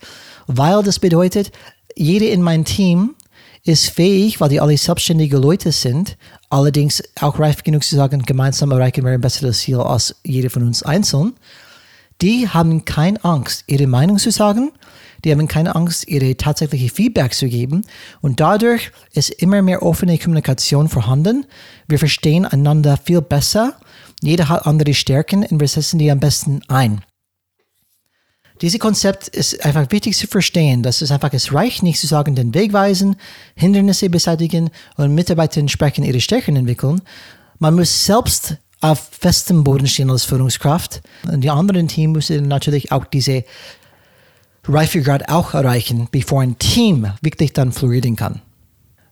Weil 0.48 0.84
das 0.84 1.00
bedeutet, 1.00 1.52
jede 1.96 2.26
in 2.26 2.42
meinem 2.42 2.66
Team 2.66 3.16
ist 3.64 3.90
fähig, 3.90 4.42
weil 4.42 4.50
die 4.50 4.60
alle 4.60 4.78
selbstständige 4.78 5.38
Leute 5.38 5.72
sind, 5.72 6.18
allerdings 6.50 7.04
auch 7.20 7.40
reif 7.40 7.64
genug 7.64 7.84
zu 7.84 7.96
sagen, 7.96 8.24
gemeinsam 8.24 8.72
erreichen 8.72 9.06
wir 9.06 9.12
ein 9.12 9.22
besseres 9.22 9.60
Ziel 9.60 9.78
als 9.78 10.16
jeder 10.24 10.50
von 10.50 10.64
uns 10.64 10.84
einzeln. 10.84 11.34
Die 12.22 12.48
haben 12.50 12.86
keine 12.86 13.24
Angst, 13.24 13.64
ihre 13.68 13.88
Meinung 13.88 14.18
zu 14.18 14.32
sagen, 14.32 14.72
die 15.24 15.32
haben 15.32 15.48
keine 15.48 15.76
Angst, 15.76 16.08
ihre 16.08 16.36
tatsächliche 16.36 16.90
Feedback 16.90 17.34
zu 17.34 17.48
geben 17.48 17.84
und 18.22 18.40
dadurch 18.40 18.92
ist 19.14 19.30
immer 19.30 19.62
mehr 19.62 19.84
offene 19.84 20.18
Kommunikation 20.18 20.90
vorhanden. 20.90 21.46
Wir 21.88 22.00
verstehen 22.00 22.46
einander 22.46 22.98
viel 22.98 23.22
besser 23.22 23.76
jeder 24.22 24.50
hat 24.50 24.66
andere 24.66 24.94
Stärken 24.94 25.44
und 25.46 25.60
wir 25.60 25.68
setzen 25.68 26.00
die 26.00 26.12
am 26.12 26.20
besten 26.20 26.62
ein. 26.68 27.02
Dieses 28.62 28.80
Konzept 28.80 29.28
ist 29.28 29.66
einfach 29.66 29.90
wichtig 29.90 30.16
zu 30.16 30.28
verstehen, 30.28 30.84
dass 30.84 31.02
es 31.02 31.10
einfach, 31.10 31.34
es 31.34 31.52
reicht 31.52 31.82
nicht 31.82 32.00
zu 32.00 32.06
sagen, 32.06 32.36
den 32.36 32.54
Weg 32.54 32.74
weisen, 32.74 33.16
Hindernisse 33.56 34.10
beseitigen 34.12 34.70
und 34.98 35.16
Mitarbeiter 35.16 35.60
entsprechend 35.60 36.06
ihre 36.06 36.22
Stärken 36.22 36.56
entwickeln. 36.56 37.02
Man 37.58 37.74
muss 37.74 38.06
selbst 38.06 38.58
auf 38.82 39.10
festem 39.12 39.64
Boden 39.64 39.88
stehen 39.88 40.12
als 40.12 40.26
Führungskraft. 40.26 41.02
Und 41.32 41.42
die 41.42 41.50
anderen 41.50 41.88
Teams 41.88 42.14
müssen 42.14 42.48
natürlich 42.48 42.92
auch 42.92 43.06
diese 43.06 43.46
Reifegrad 44.68 45.30
auch 45.30 45.54
erreichen, 45.54 46.08
bevor 46.12 46.42
ein 46.42 46.60
Team 46.60 47.12
wirklich 47.22 47.54
dann 47.54 47.72
florieren 47.72 48.16
kann. 48.16 48.42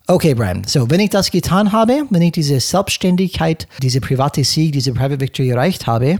Okay, 0.10 0.34
Brian. 0.34 0.64
So, 0.66 0.90
wenn 0.90 1.00
ich 1.02 1.12
das 1.12 1.30
getan 1.30 1.72
habe, 1.72 2.02
wenn 2.10 2.24
ich 2.24 2.32
diese 2.32 2.60
Selbstständigkeit, 2.60 3.68
diese 3.84 4.02
private 4.02 4.44
Sieg, 4.44 4.72
diese 4.72 4.92
Private 4.92 5.20
Victory 5.20 5.52
erreicht 5.52 5.86
habe, 5.86 6.18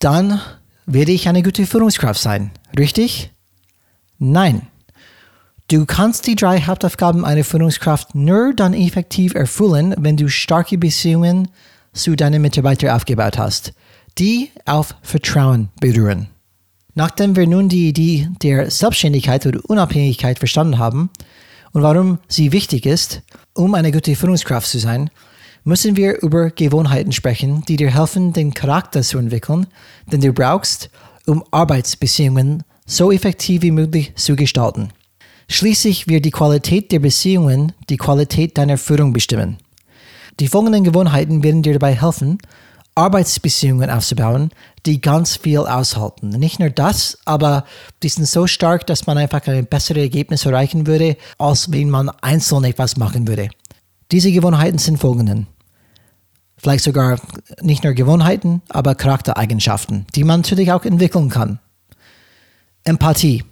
dann 0.00 0.38
werde 0.84 1.12
ich 1.12 1.26
eine 1.26 1.42
gute 1.42 1.64
Führungskraft 1.64 2.20
sein. 2.20 2.50
Richtig? 2.78 3.30
Nein. 4.18 4.66
Du 5.68 5.86
kannst 5.86 6.26
die 6.26 6.34
drei 6.34 6.60
Hauptaufgaben 6.60 7.24
einer 7.24 7.42
Führungskraft 7.42 8.14
nur 8.14 8.52
dann 8.52 8.74
effektiv 8.74 9.34
erfüllen, 9.34 9.94
wenn 9.96 10.18
du 10.18 10.28
starke 10.28 10.76
Beziehungen 10.76 11.48
zu 11.94 12.16
deinen 12.16 12.42
Mitarbeitern 12.42 12.90
aufgebaut 12.90 13.38
hast, 13.38 13.72
die 14.18 14.50
auf 14.66 14.94
Vertrauen 15.00 15.70
beruhen. 15.80 16.28
Nachdem 16.94 17.34
wir 17.34 17.46
nun 17.46 17.70
die 17.70 17.88
Idee 17.88 18.28
der 18.42 18.70
Selbstständigkeit 18.70 19.46
oder 19.46 19.60
Unabhängigkeit 19.64 20.38
verstanden 20.38 20.78
haben, 20.78 21.08
und 21.72 21.82
warum 21.82 22.18
sie 22.28 22.52
wichtig 22.52 22.86
ist, 22.86 23.22
um 23.54 23.74
eine 23.74 23.92
gute 23.92 24.16
Führungskraft 24.16 24.68
zu 24.68 24.78
sein, 24.78 25.10
müssen 25.64 25.96
wir 25.96 26.22
über 26.22 26.50
Gewohnheiten 26.50 27.12
sprechen, 27.12 27.64
die 27.68 27.76
dir 27.76 27.92
helfen, 27.92 28.32
den 28.32 28.54
Charakter 28.54 29.02
zu 29.02 29.18
entwickeln, 29.18 29.66
den 30.06 30.20
du 30.20 30.32
brauchst, 30.32 30.90
um 31.26 31.44
Arbeitsbeziehungen 31.50 32.62
so 32.86 33.10
effektiv 33.10 33.62
wie 33.62 33.72
möglich 33.72 34.14
zu 34.14 34.36
gestalten. 34.36 34.90
Schließlich 35.48 36.08
wird 36.08 36.24
die 36.24 36.30
Qualität 36.30 36.92
der 36.92 37.00
Beziehungen 37.00 37.72
die 37.88 37.96
Qualität 37.96 38.56
deiner 38.58 38.78
Führung 38.78 39.12
bestimmen. 39.12 39.58
Die 40.38 40.48
folgenden 40.48 40.84
Gewohnheiten 40.84 41.42
werden 41.42 41.62
dir 41.62 41.74
dabei 41.74 42.00
helfen, 42.00 42.38
Arbeitsbeziehungen 42.96 43.90
aufzubauen, 43.90 44.50
die 44.86 45.00
ganz 45.00 45.36
viel 45.36 45.58
aushalten. 45.58 46.30
Nicht 46.30 46.58
nur 46.58 46.70
das, 46.70 47.18
aber 47.26 47.64
die 48.02 48.08
sind 48.08 48.26
so 48.26 48.46
stark, 48.46 48.86
dass 48.86 49.06
man 49.06 49.18
einfach 49.18 49.46
ein 49.46 49.66
besseres 49.66 50.02
Ergebnis 50.02 50.46
erreichen 50.46 50.86
würde, 50.86 51.16
als 51.38 51.70
wenn 51.70 51.90
man 51.90 52.08
einzeln 52.08 52.64
etwas 52.64 52.96
machen 52.96 53.28
würde. 53.28 53.50
Diese 54.10 54.32
Gewohnheiten 54.32 54.78
sind 54.78 54.98
folgenden. 54.98 55.46
Vielleicht 56.56 56.84
sogar 56.84 57.20
nicht 57.60 57.84
nur 57.84 57.92
Gewohnheiten, 57.92 58.62
aber 58.70 58.94
Charaktereigenschaften, 58.94 60.06
die 60.14 60.24
man 60.24 60.40
natürlich 60.40 60.72
auch 60.72 60.84
entwickeln 60.84 61.28
kann. 61.28 61.58
Empathie. 62.84 63.44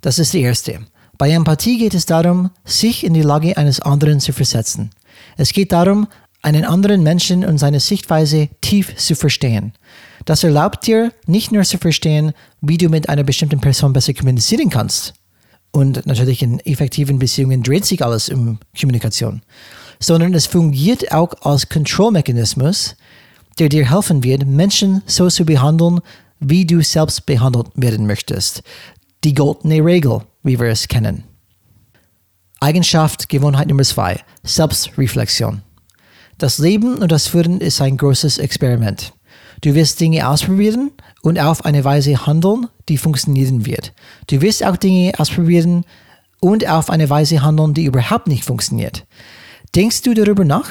Das 0.00 0.18
ist 0.18 0.32
die 0.32 0.42
erste. 0.42 0.80
Bei 1.16 1.30
Empathie 1.30 1.78
geht 1.78 1.94
es 1.94 2.06
darum, 2.06 2.50
sich 2.64 3.04
in 3.04 3.14
die 3.14 3.22
Lage 3.22 3.56
eines 3.56 3.80
anderen 3.80 4.20
zu 4.20 4.32
versetzen. 4.32 4.90
Es 5.36 5.52
geht 5.52 5.72
darum, 5.72 6.08
einen 6.42 6.64
anderen 6.64 7.02
Menschen 7.02 7.44
und 7.44 7.58
seine 7.58 7.80
Sichtweise 7.80 8.48
tief 8.60 8.96
zu 8.96 9.14
verstehen. 9.14 9.72
Das 10.24 10.44
erlaubt 10.44 10.86
dir 10.86 11.12
nicht 11.26 11.52
nur 11.52 11.64
zu 11.64 11.78
verstehen, 11.78 12.32
wie 12.60 12.78
du 12.78 12.88
mit 12.88 13.08
einer 13.08 13.24
bestimmten 13.24 13.60
Person 13.60 13.92
besser 13.92 14.14
kommunizieren 14.14 14.70
kannst. 14.70 15.14
Und 15.70 16.06
natürlich 16.06 16.42
in 16.42 16.60
effektiven 16.60 17.18
Beziehungen 17.18 17.62
dreht 17.62 17.84
sich 17.84 18.04
alles 18.04 18.28
um 18.28 18.58
Kommunikation, 18.78 19.42
sondern 20.00 20.34
es 20.34 20.46
fungiert 20.46 21.12
auch 21.12 21.34
als 21.42 21.68
Kontrollmechanismus, 21.68 22.96
der 23.58 23.68
dir 23.68 23.90
helfen 23.90 24.22
wird, 24.22 24.46
Menschen 24.46 25.02
so 25.06 25.28
zu 25.28 25.44
behandeln, 25.44 26.00
wie 26.40 26.64
du 26.64 26.82
selbst 26.82 27.26
behandelt 27.26 27.68
werden 27.74 28.06
möchtest. 28.06 28.62
Die 29.24 29.34
goldene 29.34 29.84
Regel, 29.84 30.22
wie 30.42 30.58
wir 30.58 30.68
es 30.68 30.88
kennen. 30.88 31.24
Eigenschaft, 32.60 33.28
Gewohnheit 33.28 33.68
Nummer 33.68 33.82
zwei, 33.82 34.20
Selbstreflexion. 34.42 35.62
Das 36.38 36.58
Leben 36.58 36.98
und 36.98 37.10
das 37.10 37.26
Führen 37.26 37.60
ist 37.60 37.80
ein 37.80 37.96
großes 37.96 38.38
Experiment. 38.38 39.12
Du 39.60 39.74
wirst 39.74 39.98
Dinge 39.98 40.28
ausprobieren 40.28 40.92
und 41.22 41.40
auf 41.40 41.64
eine 41.64 41.84
Weise 41.84 42.26
handeln, 42.26 42.68
die 42.88 42.96
funktionieren 42.96 43.66
wird. 43.66 43.92
Du 44.28 44.40
wirst 44.40 44.64
auch 44.64 44.76
Dinge 44.76 45.12
ausprobieren 45.18 45.84
und 46.38 46.68
auf 46.68 46.90
eine 46.90 47.10
Weise 47.10 47.42
handeln, 47.42 47.74
die 47.74 47.86
überhaupt 47.86 48.28
nicht 48.28 48.44
funktioniert. 48.44 49.04
Denkst 49.74 50.02
du 50.02 50.14
darüber 50.14 50.44
nach? 50.44 50.70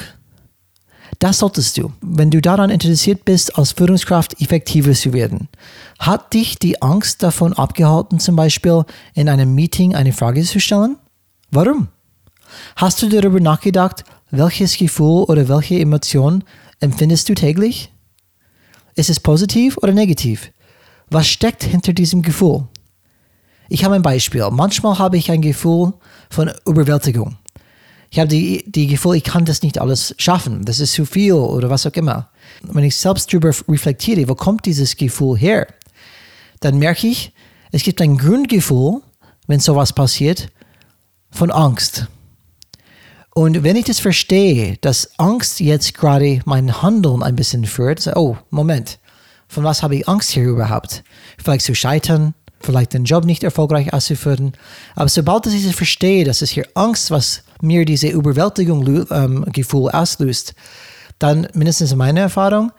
Das 1.18 1.40
solltest 1.40 1.76
du, 1.76 1.92
wenn 2.00 2.30
du 2.30 2.40
daran 2.40 2.70
interessiert 2.70 3.26
bist, 3.26 3.58
als 3.58 3.72
Führungskraft 3.72 4.40
effektiver 4.40 4.92
zu 4.92 5.12
werden. 5.12 5.48
Hat 5.98 6.32
dich 6.32 6.58
die 6.58 6.80
Angst 6.80 7.22
davon 7.22 7.52
abgehalten, 7.52 8.20
zum 8.20 8.36
Beispiel 8.36 8.84
in 9.12 9.28
einem 9.28 9.54
Meeting 9.54 9.94
eine 9.94 10.14
Frage 10.14 10.42
zu 10.44 10.60
stellen? 10.60 10.96
Warum? 11.50 11.88
Hast 12.76 13.02
du 13.02 13.08
darüber 13.08 13.40
nachgedacht, 13.40 14.04
welches 14.30 14.76
Gefühl 14.76 15.24
oder 15.24 15.48
welche 15.48 15.78
Emotion 15.78 16.44
empfindest 16.80 17.28
du 17.28 17.34
täglich? 17.34 17.92
Ist 18.94 19.10
es 19.10 19.20
positiv 19.20 19.76
oder 19.78 19.92
negativ? 19.92 20.52
Was 21.10 21.28
steckt 21.28 21.64
hinter 21.64 21.92
diesem 21.92 22.22
Gefühl? 22.22 22.66
Ich 23.68 23.84
habe 23.84 23.94
ein 23.94 24.02
Beispiel. 24.02 24.48
Manchmal 24.50 24.98
habe 24.98 25.16
ich 25.16 25.30
ein 25.30 25.42
Gefühl 25.42 25.92
von 26.30 26.50
Überwältigung. 26.66 27.36
Ich 28.10 28.18
habe 28.18 28.28
die, 28.28 28.64
die 28.66 28.86
Gefühl, 28.86 29.16
ich 29.16 29.24
kann 29.24 29.44
das 29.44 29.62
nicht 29.62 29.78
alles 29.78 30.14
schaffen. 30.18 30.64
Das 30.64 30.80
ist 30.80 30.94
zu 30.94 31.04
viel 31.04 31.34
oder 31.34 31.68
was 31.68 31.86
auch 31.86 31.92
immer. 31.92 32.30
Wenn 32.62 32.84
ich 32.84 32.96
selbst 32.96 33.32
darüber 33.32 33.52
reflektiere, 33.68 34.28
wo 34.28 34.34
kommt 34.34 34.64
dieses 34.64 34.96
Gefühl 34.96 35.36
her? 35.36 35.66
Dann 36.60 36.78
merke 36.78 37.06
ich, 37.06 37.32
es 37.70 37.82
gibt 37.82 38.00
ein 38.00 38.16
Grundgefühl, 38.16 39.02
wenn 39.46 39.60
sowas 39.60 39.92
passiert, 39.92 40.48
von 41.30 41.50
Angst. 41.50 42.08
Und 43.38 43.62
wenn 43.62 43.76
ich 43.76 43.84
das 43.84 44.00
verstehe, 44.00 44.78
dass 44.80 45.10
Angst 45.16 45.60
jetzt 45.60 45.94
gerade 45.94 46.40
mein 46.44 46.82
Handeln 46.82 47.22
ein 47.22 47.36
bisschen 47.36 47.66
führt, 47.66 48.00
so, 48.00 48.12
oh, 48.16 48.36
Moment, 48.50 48.98
von 49.46 49.62
was 49.62 49.84
habe 49.84 49.94
ich 49.94 50.08
Angst 50.08 50.30
hier 50.30 50.42
überhaupt? 50.42 51.04
Vielleicht 51.40 51.64
zu 51.64 51.72
scheitern 51.76 52.34
vielleicht 52.58 52.94
den 52.94 53.04
Job 53.04 53.24
nicht 53.24 53.44
erfolgreich 53.44 53.92
auszuführen. 53.92 54.54
Aber 54.96 55.08
sobald 55.08 55.46
ich 55.46 55.76
verstehe, 55.76 56.24
dass 56.24 56.42
es 56.42 56.50
hier 56.50 56.66
Angst, 56.74 57.12
was 57.12 57.44
mir 57.62 57.84
diese 57.84 58.08
Überwältigung 58.08 59.06
ähm, 59.12 59.46
auslöst, 59.70 60.56
dann 61.20 61.46
mindestens 61.54 61.92
in 61.92 61.98
meiner 61.98 62.22
Erfahrung, 62.22 62.72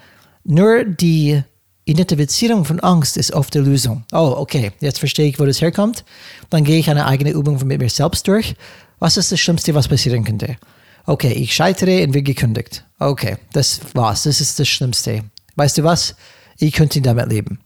nur 0.43 0.83
die 0.83 1.41
Identifizierung 1.85 2.65
von 2.65 2.81
Angst 2.81 3.15
ist 3.15 3.31
oft 3.31 3.53
die 3.53 3.59
Lösung. 3.59 4.03
Oh, 4.11 4.35
okay, 4.35 4.73
jetzt 4.81 4.99
verstehe 4.99 5.29
ich, 5.29 5.39
wo 5.39 5.45
das 5.45 5.61
herkommt. 5.61 6.03
Dann 6.49 6.65
gehe 6.65 6.79
ich 6.79 6.89
eine 6.89 7.05
eigene 7.05 7.31
Übung 7.31 7.65
mit 7.65 7.79
mir 7.79 7.89
selbst 7.89 8.27
durch. 8.27 8.55
Was 8.99 9.17
ist 9.17 9.31
das 9.31 9.39
Schlimmste, 9.39 9.73
was 9.73 9.87
passieren 9.87 10.23
könnte? 10.23 10.57
Okay, 11.05 11.31
ich 11.31 11.55
scheitere 11.55 12.03
und 12.03 12.13
werde 12.13 12.23
gekündigt. 12.23 12.85
Okay, 12.99 13.37
das 13.53 13.79
war's. 13.93 14.23
Das 14.23 14.41
ist 14.41 14.59
das 14.59 14.67
Schlimmste. 14.67 15.23
Weißt 15.55 15.77
du 15.77 15.83
was? 15.83 16.15
Ich 16.57 16.73
könnte 16.73 17.01
damit 17.01 17.29
leben. 17.29 17.59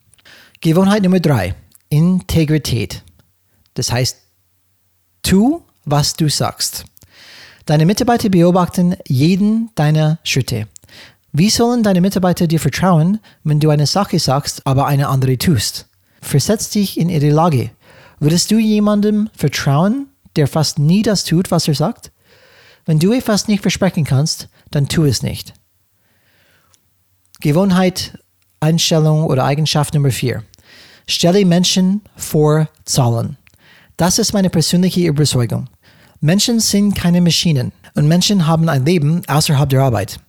Gewohnheit 0.62 1.04
Nummer 1.04 1.20
drei. 1.20 1.56
Integrität. 1.90 3.04
Das 3.74 3.92
heißt, 3.92 4.18
tu, 5.24 5.64
was 5.86 6.14
du 6.14 6.30
sagst. 6.30 6.86
Deine 7.66 7.86
Mitarbeiter 7.86 8.30
beobachten 8.30 8.96
jeden 9.08 9.72
deiner 9.76 10.20
Schritte. 10.24 10.68
Wie 11.32 11.50
sollen 11.50 11.82
deine 11.82 12.02
Mitarbeiter 12.02 12.46
dir 12.46 12.60
vertrauen, 12.60 13.20
wenn 13.44 13.60
du 13.60 13.72
eine 13.72 13.88
Sache 13.88 14.20
sagst, 14.20 14.62
aber 14.66 14.86
eine 14.86 15.08
andere 15.08 15.38
tust? 15.38 15.88
Versetz 16.22 16.70
dich 16.70 17.00
in 17.00 17.10
ihre 17.10 17.30
Lage. 17.30 17.72
Würdest 18.20 18.52
du 18.52 18.60
jemandem 18.60 19.30
vertrauen, 19.36 20.08
der 20.36 20.48
fast 20.48 20.80
nie 20.80 21.02
das 21.02 21.24
tut, 21.24 21.52
was 21.52 21.68
er 21.68 21.76
sagt? 21.76 22.12
Wenn 22.86 23.00
du 23.00 23.14
etwas 23.14 23.48
nicht 23.48 23.62
versprechen 23.62 24.04
kannst, 24.04 24.50
dann 24.72 24.88
tu 24.88 25.06
es 25.06 25.24
nicht. 25.24 25.54
Gewohnheit, 27.40 28.18
Einstellung 28.60 29.26
oder 29.26 29.44
Eigenschaft 29.46 29.94
Nummer 29.94 30.12
vier. 30.12 30.44
Stelle 31.08 31.46
Menschen 31.46 32.02
vor 32.16 32.70
Zahlen. 32.86 33.38
Das 33.98 34.20
ist 34.20 34.34
meine 34.34 34.50
persönliche 34.50 35.02
Überzeugung. 35.02 35.70
Menschen 36.22 36.60
sind 36.60 36.96
keine 36.96 37.20
Maschinen 37.20 37.74
und 37.96 38.08
Menschen 38.08 38.48
haben 38.48 38.70
ein 38.70 38.86
Leben 38.86 39.22
außerhalb 39.28 39.70
der 39.70 39.82
Arbeit. 39.82 40.20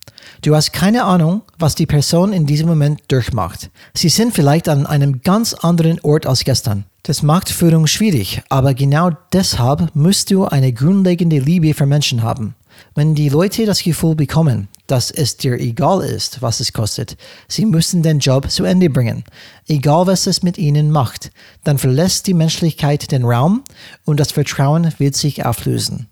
Du 0.43 0.55
hast 0.55 0.73
keine 0.73 1.05
Ahnung, 1.05 1.43
was 1.59 1.75
die 1.75 1.87
Person 1.87 2.33
in 2.33 2.47
diesem 2.47 2.67
Moment 2.67 3.03
durchmacht. 3.09 3.71
Sie 3.95 4.09
sind 4.09 4.35
vielleicht 4.35 4.69
an 4.69 4.87
einem 4.87 5.23
ganz 5.23 5.55
anderen 5.55 6.01
Ort 6.01 6.27
als 6.27 6.45
gestern. 6.45 6.85
Das 7.07 7.23
macht 7.23 7.51
Führung 7.51 7.87
schwierig, 7.87 8.41
aber 8.49 8.73
genau 8.73 9.11
deshalb 9.31 9.95
musst 9.95 10.31
du 10.31 10.47
eine 10.47 10.73
grundlegende 10.73 11.39
Liebe 11.39 11.75
für 11.75 11.85
Menschen 11.85 12.23
haben. 12.23 12.55
Wenn 12.95 13.15
die 13.15 13.29
Leute 13.29 13.67
das 13.67 13.83
Gefühl 13.83 14.15
bekommen, 14.15 14.69
dass 14.87 15.11
es 15.11 15.37
dir 15.37 15.61
egal 15.61 16.01
ist, 16.01 16.41
was 16.41 16.61
es 16.61 16.73
kostet, 16.73 17.19
sie 17.47 17.67
müssen 17.67 18.03
den 18.03 18.21
Job 18.21 18.51
zu 18.51 18.65
Ende 18.65 18.89
bringen, 18.89 19.23
egal 19.69 20.07
was 20.07 20.27
es 20.27 20.43
mit 20.43 20.57
ihnen 20.57 20.91
macht, 20.91 21.31
dann 21.63 21.77
verlässt 21.77 22.27
die 22.27 22.33
Menschlichkeit 22.33 23.13
den 23.13 23.27
Raum 23.27 23.65
und 24.07 24.19
das 24.19 24.33
Vertrauen 24.33 24.91
wird 24.97 25.15
sich 25.15 25.45
auflösen. 25.45 26.09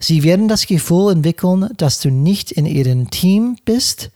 Sie 0.00 0.24
werden 0.24 0.48
das 0.48 0.66
Gefühl 0.66 1.12
entwickeln, 1.12 1.68
dass 1.76 2.00
du 2.00 2.10
nicht 2.10 2.50
in 2.50 2.66
ihrem 2.66 3.08
Team 3.08 3.56
bist 3.64 4.10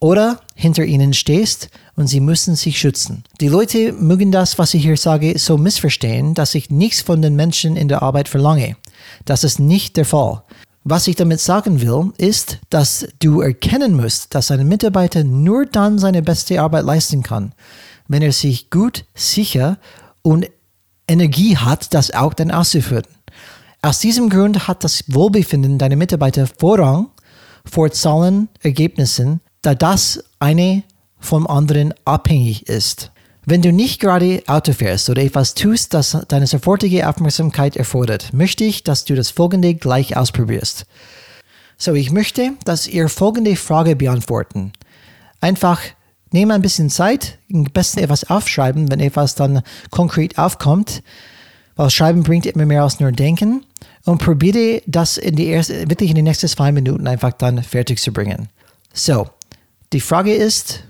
oder 0.00 0.40
hinter 0.60 0.84
ihnen 0.84 1.14
stehst 1.14 1.70
und 1.96 2.06
sie 2.06 2.20
müssen 2.20 2.54
sich 2.54 2.78
schützen. 2.78 3.24
Die 3.40 3.48
Leute 3.48 3.92
mögen 3.92 4.30
das, 4.30 4.58
was 4.58 4.74
ich 4.74 4.82
hier 4.82 4.98
sage, 4.98 5.38
so 5.38 5.56
missverstehen, 5.56 6.34
dass 6.34 6.54
ich 6.54 6.68
nichts 6.68 7.00
von 7.00 7.22
den 7.22 7.34
Menschen 7.34 7.76
in 7.76 7.88
der 7.88 8.02
Arbeit 8.02 8.28
verlange. 8.28 8.76
Das 9.24 9.42
ist 9.42 9.58
nicht 9.58 9.96
der 9.96 10.04
Fall. 10.04 10.42
Was 10.84 11.06
ich 11.06 11.16
damit 11.16 11.40
sagen 11.40 11.80
will, 11.80 12.12
ist, 12.18 12.58
dass 12.68 13.08
du 13.20 13.40
erkennen 13.40 13.96
musst, 13.96 14.34
dass 14.34 14.50
ein 14.50 14.68
Mitarbeiter 14.68 15.24
nur 15.24 15.64
dann 15.64 15.98
seine 15.98 16.20
beste 16.20 16.60
Arbeit 16.60 16.84
leisten 16.84 17.22
kann, 17.22 17.54
wenn 18.08 18.22
er 18.22 18.32
sich 18.32 18.68
gut, 18.68 19.04
sicher 19.14 19.78
und 20.20 20.46
Energie 21.08 21.56
hat, 21.56 21.94
das 21.94 22.12
auch 22.12 22.34
dann 22.34 22.50
auszuführen. 22.50 23.04
Aus 23.80 23.98
diesem 23.98 24.28
Grund 24.28 24.68
hat 24.68 24.84
das 24.84 25.04
Wohlbefinden 25.08 25.78
deiner 25.78 25.96
Mitarbeiter 25.96 26.46
Vorrang 26.46 27.08
vor 27.64 27.90
Zahlen, 27.90 28.48
Ergebnissen, 28.60 29.40
da 29.62 29.74
das 29.74 30.24
eine 30.38 30.82
vom 31.18 31.46
anderen 31.46 31.94
abhängig 32.04 32.68
ist. 32.68 33.10
Wenn 33.46 33.62
du 33.62 33.72
nicht 33.72 34.00
gerade 34.00 34.42
Auto 34.46 34.72
fährst 34.72 35.08
oder 35.10 35.22
etwas 35.22 35.54
tust, 35.54 35.94
das 35.94 36.16
deine 36.28 36.46
sofortige 36.46 37.08
Aufmerksamkeit 37.08 37.76
erfordert, 37.76 38.32
möchte 38.32 38.64
ich, 38.64 38.84
dass 38.84 39.04
du 39.04 39.14
das 39.14 39.30
folgende 39.30 39.74
gleich 39.74 40.16
ausprobierst. 40.16 40.86
So, 41.76 41.94
ich 41.94 42.10
möchte, 42.10 42.52
dass 42.64 42.86
ihr 42.86 43.08
folgende 43.08 43.56
Frage 43.56 43.96
beantworten. 43.96 44.72
Einfach 45.40 45.80
nehme 46.30 46.54
ein 46.54 46.62
bisschen 46.62 46.90
Zeit, 46.90 47.38
am 47.52 47.64
besten 47.64 48.00
etwas 48.00 48.28
aufschreiben, 48.28 48.90
wenn 48.90 49.00
etwas 49.00 49.34
dann 49.34 49.62
konkret 49.90 50.38
aufkommt, 50.38 51.02
weil 51.76 51.88
Schreiben 51.88 52.22
bringt 52.22 52.44
immer 52.44 52.66
mehr 52.66 52.82
als 52.82 53.00
nur 53.00 53.12
Denken 53.12 53.64
und 54.04 54.18
probiere 54.18 54.82
das 54.86 55.16
in 55.16 55.36
die 55.36 55.46
erste, 55.46 55.88
wirklich 55.88 56.10
in 56.10 56.16
die 56.16 56.22
nächsten 56.22 56.48
zwei 56.48 56.72
Minuten 56.72 57.06
einfach 57.06 57.32
dann 57.32 57.62
fertig 57.62 58.00
zu 58.00 58.12
bringen. 58.12 58.50
So, 58.92 59.28
die 59.92 60.00
Frage 60.00 60.34
ist, 60.34 60.84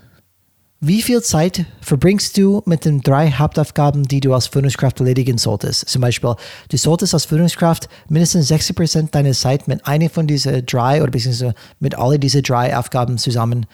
wie 0.83 1.03
viel 1.03 1.21
Zeit 1.21 1.65
verbringst 1.81 2.35
du 2.37 2.63
mit 2.65 2.85
den 2.85 3.01
drei 3.01 3.31
Hauptaufgaben, 3.31 4.07
die 4.07 4.19
du 4.19 4.33
als 4.33 4.47
Führungskraft 4.47 4.99
erledigen 4.99 5.37
solltest? 5.37 5.87
Zum 5.87 6.01
Beispiel, 6.01 6.33
du 6.69 6.77
solltest 6.77 7.13
als 7.13 7.25
Führungskraft 7.25 7.87
mindestens 8.09 8.47
60 8.47 8.75
Prozent 8.75 9.15
deiner 9.15 9.33
Zeit 9.33 9.67
mit 9.67 9.85
einer 9.85 10.09
von 10.09 10.25
diesen 10.25 10.65
drei 10.65 11.03
oder 11.03 11.11
beziehungsweise 11.11 11.53
mit 11.79 11.95
alle 11.95 12.17
diese 12.17 12.41
drei 12.41 12.75
Aufgaben 12.75 13.19
zusammen 13.19 13.67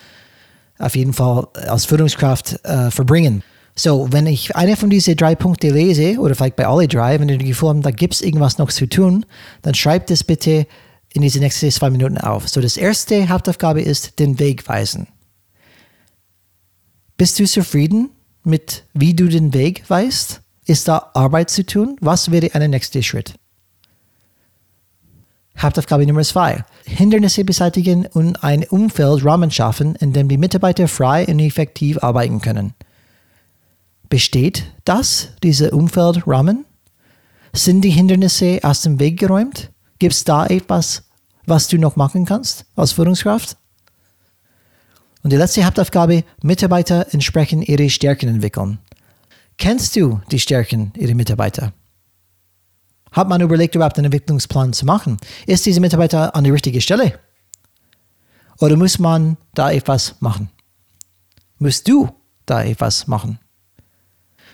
auf 0.79 0.97
jeden 0.97 1.13
Fall 1.13 1.47
als 1.67 1.85
Führungskraft 1.85 2.59
äh, 2.65 2.91
verbringen. 2.91 3.41
So, 3.73 4.11
wenn 4.11 4.27
ich 4.27 4.55
eine 4.55 4.75
von 4.75 4.89
diesen 4.89 5.15
drei 5.15 5.35
Punkte 5.35 5.69
lese, 5.69 6.19
oder 6.19 6.35
vielleicht 6.35 6.57
bei 6.57 6.67
alle 6.67 6.89
drei, 6.89 7.19
wenn 7.19 7.29
du 7.29 7.37
das 7.37 7.47
Gefühl 7.47 7.69
hast, 7.69 7.85
da 7.85 7.91
gibt 7.91 8.15
es 8.15 8.21
irgendwas 8.21 8.57
noch 8.57 8.69
zu 8.69 8.85
tun, 8.85 9.25
dann 9.61 9.75
schreib 9.75 10.07
das 10.07 10.25
bitte 10.25 10.67
in 11.13 11.21
diese 11.21 11.39
nächsten 11.39 11.71
zwei 11.71 11.89
Minuten 11.89 12.17
auf. 12.17 12.49
So, 12.49 12.59
das 12.59 12.75
erste 12.75 13.29
Hauptaufgabe 13.29 13.81
ist 13.81 14.19
den 14.19 14.39
Weg 14.39 14.67
weisen. 14.67 15.07
Bist 17.17 17.39
du 17.39 17.45
zufrieden 17.45 18.11
mit, 18.43 18.85
wie 18.93 19.15
du 19.15 19.27
den 19.27 19.53
Weg 19.53 19.89
weißt? 19.89 20.41
Ist 20.65 20.87
da 20.87 21.09
Arbeit 21.15 21.49
zu 21.49 21.65
tun? 21.65 21.95
Was 21.99 22.29
wäre 22.29 22.53
ein 22.53 22.69
nächster 22.69 23.01
Schritt? 23.01 23.33
Hauptaufgabe 25.57 26.05
Nummer 26.05 26.21
zwei. 26.21 26.63
Hindernisse 26.85 27.43
beseitigen 27.43 28.05
und 28.05 28.43
ein 28.43 28.63
Umfeld 28.65 29.25
Rahmen 29.25 29.49
schaffen, 29.49 29.95
in 29.95 30.13
dem 30.13 30.27
die 30.27 30.37
Mitarbeiter 30.37 30.87
frei 30.87 31.25
und 31.25 31.39
effektiv 31.39 32.03
arbeiten 32.03 32.39
können. 32.39 32.75
Besteht 34.09 34.65
das, 34.85 35.29
diese 35.41 35.71
Umfeldrahmen? 35.71 36.65
Sind 37.53 37.81
die 37.81 37.89
Hindernisse 37.89 38.59
aus 38.61 38.81
dem 38.81 38.99
Weg 38.99 39.19
geräumt? 39.19 39.71
Gibt 39.97 40.13
es 40.13 40.23
da 40.23 40.45
etwas, 40.45 41.03
was 41.47 41.67
du 41.67 41.79
noch 41.79 41.95
machen 41.95 42.25
kannst 42.25 42.65
als 42.75 42.91
Führungskraft? 42.91 43.57
Und 45.27 45.31
die 45.31 45.35
letzte 45.35 45.65
Hauptaufgabe, 45.65 46.23
Mitarbeiter 46.41 47.07
entsprechend 47.11 47.67
ihre 47.67 47.89
Stärken 47.89 48.29
entwickeln. 48.29 48.79
Kennst 49.57 49.93
du 49.97 50.21
die 50.31 50.39
Stärken 50.39 50.93
ihrer 50.95 51.15
Mitarbeiter? 51.15 51.73
Hat 53.11 53.27
man 53.27 53.41
überlegt, 53.41 53.75
überhaupt 53.75 53.97
einen 53.97 54.05
Entwicklungsplan 54.05 54.71
zu 54.71 54.85
machen? 54.85 55.17
Ist 55.45 55.65
dieser 55.65 55.81
Mitarbeiter 55.81 56.33
an 56.33 56.45
der 56.45 56.53
richtigen 56.53 56.79
Stelle? 56.79 57.19
Oder 58.61 58.77
muss 58.77 58.99
man 58.99 59.35
da 59.53 59.69
etwas 59.69 60.15
machen? 60.21 60.49
Musst 61.59 61.89
du 61.89 62.07
da 62.45 62.63
etwas 62.63 63.07
machen? 63.07 63.37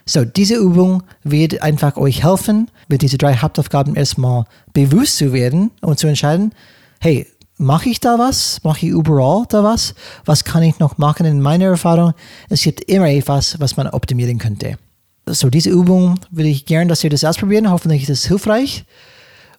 So, 0.07 0.25
diese 0.25 0.55
Übung 0.55 1.03
wird 1.21 1.61
einfach 1.61 1.97
euch 1.97 2.23
helfen, 2.23 2.71
mit 2.87 3.03
diesen 3.03 3.19
drei 3.19 3.35
Hauptaufgaben 3.35 3.95
erstmal 3.95 4.45
bewusst 4.73 5.17
zu 5.17 5.33
werden 5.33 5.69
und 5.81 5.99
zu 5.99 6.07
entscheiden, 6.07 6.51
hey, 6.99 7.27
mache 7.57 7.89
ich 7.89 7.99
da 7.99 8.19
was? 8.19 8.63
Mache 8.63 8.85
ich 8.85 8.91
überall 8.91 9.45
da 9.49 9.63
was? 9.63 9.95
Was 10.25 10.43
kann 10.43 10.63
ich 10.63 10.79
noch 10.79 10.97
machen 10.97 11.25
in 11.25 11.41
meiner 11.41 11.65
Erfahrung? 11.65 12.13
Es 12.49 12.61
gibt 12.63 12.83
immer 12.89 13.09
etwas, 13.09 13.59
was 13.59 13.77
man 13.77 13.87
optimieren 13.87 14.37
könnte. 14.37 14.77
So, 15.25 15.49
diese 15.49 15.69
Übung 15.69 16.19
würde 16.31 16.49
ich 16.49 16.65
gerne, 16.65 16.87
dass 16.87 17.03
ihr 17.03 17.09
das 17.09 17.23
ausprobieren. 17.23 17.71
Hoffentlich 17.71 18.03
ist 18.03 18.09
es 18.09 18.25
hilfreich. 18.27 18.85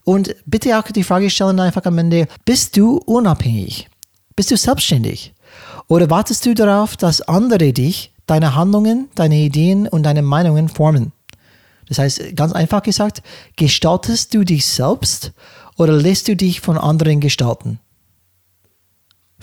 Und 0.05 0.37
bitte 0.45 0.79
auch 0.79 0.83
die 0.83 1.05
Frage 1.05 1.31
stellen 1.31 1.59
einfach 1.59 1.85
am 1.87 1.97
Ende, 1.97 2.29
bist 2.45 2.77
du 2.77 2.99
unabhängig? 2.99 3.89
Bist 4.37 4.51
du 4.51 4.57
selbstständig? 4.57 5.33
Oder 5.89 6.11
wartest 6.11 6.45
du 6.45 6.55
darauf, 6.55 6.97
dass 6.97 7.23
andere 7.23 7.73
dich, 7.73 8.13
deine 8.27 8.55
Handlungen, 8.55 9.09
deine 9.15 9.37
Ideen 9.37 9.89
und 9.89 10.03
deine 10.03 10.23
Meinungen 10.23 10.69
formen? 10.69 11.13
Das 11.89 11.99
heißt, 11.99 12.37
ganz 12.37 12.53
einfach 12.53 12.83
gesagt, 12.83 13.23
gestaltest 13.57 14.35
du 14.35 14.45
dich 14.45 14.67
selbst 14.67 15.33
oder 15.77 15.93
lässt 15.93 16.29
du 16.29 16.37
dich 16.37 16.61
von 16.61 16.79
anderen 16.79 17.21
gestalten? 17.21 17.79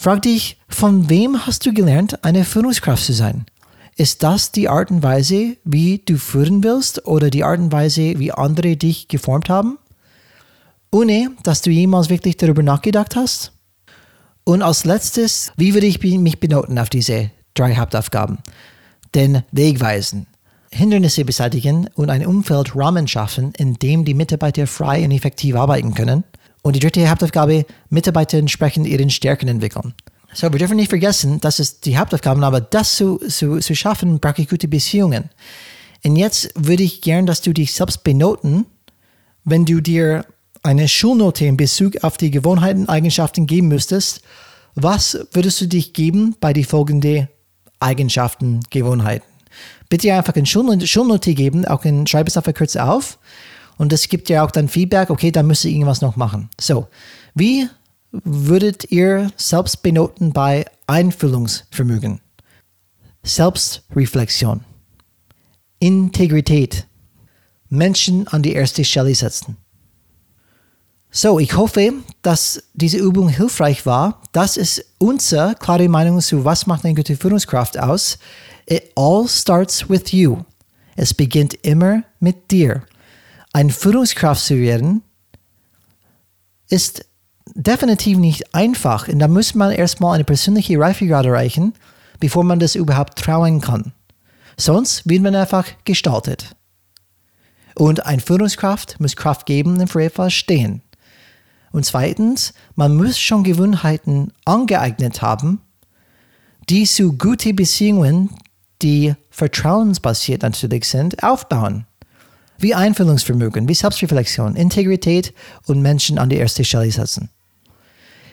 Frag 0.01 0.23
dich, 0.23 0.57
von 0.67 1.11
wem 1.11 1.45
hast 1.45 1.63
du 1.63 1.73
gelernt, 1.75 2.25
eine 2.25 2.43
Führungskraft 2.43 3.05
zu 3.05 3.13
sein? 3.13 3.45
Ist 3.95 4.23
das 4.23 4.51
die 4.51 4.67
Art 4.67 4.89
und 4.89 5.03
Weise, 5.03 5.57
wie 5.63 5.99
du 5.99 6.17
führen 6.17 6.63
willst 6.63 7.05
oder 7.05 7.29
die 7.29 7.43
Art 7.43 7.59
und 7.59 7.71
Weise, 7.71 8.17
wie 8.17 8.31
andere 8.31 8.77
dich 8.77 9.09
geformt 9.09 9.47
haben? 9.47 9.77
Ohne, 10.91 11.29
dass 11.43 11.61
du 11.61 11.69
jemals 11.69 12.09
wirklich 12.09 12.35
darüber 12.35 12.63
nachgedacht 12.63 13.15
hast? 13.15 13.51
Und 14.43 14.63
als 14.63 14.85
letztes, 14.85 15.51
wie 15.55 15.75
würde 15.75 15.85
ich 15.85 16.01
mich 16.01 16.39
benoten 16.39 16.79
auf 16.79 16.89
diese 16.89 17.29
drei 17.53 17.75
Hauptaufgaben? 17.75 18.39
Den 19.13 19.43
Weg 19.51 19.81
weisen. 19.81 20.25
Hindernisse 20.71 21.25
beseitigen 21.25 21.87
und 21.93 22.09
ein 22.09 22.25
Umfeld 22.25 22.75
Rahmen 22.75 23.07
schaffen, 23.07 23.53
in 23.55 23.75
dem 23.75 24.03
die 24.03 24.15
Mitarbeiter 24.15 24.65
frei 24.65 25.05
und 25.05 25.11
effektiv 25.11 25.55
arbeiten 25.55 25.93
können. 25.93 26.23
Und 26.61 26.75
die 26.75 26.79
dritte 26.79 27.09
Hauptaufgabe, 27.09 27.65
Mitarbeiter 27.89 28.37
entsprechend 28.37 28.87
ihren 28.87 29.09
Stärken 29.09 29.47
entwickeln. 29.47 29.93
So, 30.33 30.51
wir 30.51 30.59
dürfen 30.59 30.77
nicht 30.77 30.89
vergessen, 30.89 31.41
das 31.41 31.59
ist 31.59 31.85
die 31.85 31.97
Hauptaufgabe, 31.97 32.45
aber 32.45 32.61
das 32.61 32.95
zu, 32.95 33.17
zu, 33.17 33.59
zu 33.59 33.75
schaffen, 33.75 34.19
brauche 34.19 34.41
ich 34.41 34.49
gute 34.49 34.67
Beziehungen. 34.67 35.29
Und 36.03 36.15
jetzt 36.15 36.51
würde 36.55 36.83
ich 36.83 37.01
gern, 37.01 37.25
dass 37.25 37.41
du 37.41 37.53
dich 37.53 37.73
selbst 37.73 38.03
benoten, 38.03 38.65
wenn 39.43 39.65
du 39.65 39.81
dir 39.81 40.25
eine 40.63 40.87
Schulnote 40.87 41.45
in 41.45 41.57
Bezug 41.57 42.03
auf 42.03 42.17
die 42.17 42.31
Gewohnheiten, 42.31 42.87
Eigenschaften 42.87 43.45
geben 43.45 43.67
müsstest. 43.67 44.21
Was 44.75 45.27
würdest 45.33 45.59
du 45.61 45.67
dich 45.67 45.93
geben 45.93 46.35
bei 46.39 46.53
die 46.53 46.63
folgenden 46.63 47.27
Eigenschaften, 47.79 48.61
Gewohnheiten? 48.69 49.25
Bitte 49.89 50.13
einfach 50.13 50.35
eine 50.35 50.45
Schulnote 50.45 51.33
geben, 51.33 51.65
auch 51.65 51.83
in, 51.83 52.07
schreib 52.07 52.27
es 52.27 52.37
einfach 52.37 52.53
kurz 52.53 52.75
auf. 52.75 53.19
Und 53.81 53.91
das 53.91 54.07
gibt 54.07 54.29
dir 54.29 54.43
auch 54.43 54.51
dann 54.51 54.67
Feedback, 54.67 55.09
okay, 55.09 55.31
da 55.31 55.41
müsste 55.41 55.67
ich 55.67 55.73
irgendwas 55.73 56.01
noch 56.01 56.15
machen. 56.15 56.51
So, 56.59 56.87
wie 57.33 57.67
würdet 58.11 58.91
ihr 58.91 59.31
selbst 59.37 59.81
benoten 59.81 60.33
bei 60.33 60.65
Einfühlungsvermögen? 60.85 62.21
Selbstreflexion, 63.23 64.63
Integrität, 65.79 66.85
Menschen 67.69 68.27
an 68.27 68.43
die 68.43 68.53
erste 68.53 68.85
Stelle 68.85 69.15
setzen. 69.15 69.57
So, 71.09 71.39
ich 71.39 71.57
hoffe, 71.57 71.91
dass 72.21 72.61
diese 72.75 72.99
Übung 72.99 73.29
hilfreich 73.29 73.87
war. 73.87 74.21
Das 74.31 74.57
ist 74.57 74.85
unsere 74.99 75.55
klare 75.55 75.89
Meinung 75.89 76.21
zu, 76.21 76.45
was 76.45 76.67
macht 76.67 76.85
eine 76.85 76.93
gute 76.93 77.15
Führungskraft 77.15 77.79
aus. 77.79 78.19
It 78.67 78.91
all 78.95 79.27
starts 79.27 79.89
with 79.89 80.11
you. 80.11 80.43
Es 80.95 81.15
beginnt 81.15 81.55
immer 81.63 82.03
mit 82.19 82.51
dir. 82.51 82.83
Ein 83.53 83.69
Führungskraft 83.69 84.45
zu 84.45 84.57
werden, 84.57 85.03
ist 86.69 87.05
definitiv 87.53 88.17
nicht 88.17 88.55
einfach. 88.55 89.07
Und 89.07 89.19
da 89.19 89.27
muss 89.27 89.55
man 89.55 89.71
erstmal 89.71 90.15
eine 90.15 90.23
persönliche 90.23 90.79
Reifegrad 90.79 91.25
erreichen, 91.25 91.73
bevor 92.19 92.43
man 92.43 92.59
das 92.59 92.75
überhaupt 92.75 93.19
trauen 93.19 93.61
kann. 93.61 93.93
Sonst 94.57 95.07
wird 95.07 95.21
man 95.21 95.35
einfach 95.35 95.67
gestaltet. 95.85 96.55
Und 97.75 98.05
ein 98.05 98.19
Führungskraft 98.19 98.99
muss 98.99 99.15
Kraft 99.15 99.45
geben 99.45 99.79
und 99.79 99.87
für 99.87 100.03
etwas 100.03 100.33
stehen. 100.33 100.81
Und 101.71 101.85
zweitens, 101.85 102.53
man 102.75 102.95
muss 102.95 103.17
schon 103.19 103.43
Gewohnheiten 103.43 104.33
angeeignet 104.45 105.21
haben, 105.21 105.61
die 106.69 106.85
zu 106.85 107.17
guten 107.17 107.55
Beziehungen, 107.55 108.29
die 108.81 109.15
vertrauensbasiert 109.29 110.41
natürlich 110.41 110.85
sind, 110.87 111.23
aufbauen 111.23 111.85
wie 112.61 112.75
Einfühlungsvermögen, 112.75 113.67
wie 113.67 113.73
Selbstreflexion, 113.73 114.55
Integrität 114.55 115.33
und 115.67 115.81
Menschen 115.81 116.17
an 116.17 116.29
die 116.29 116.37
erste 116.37 116.63
Stelle 116.63 116.91
setzen. 116.91 117.29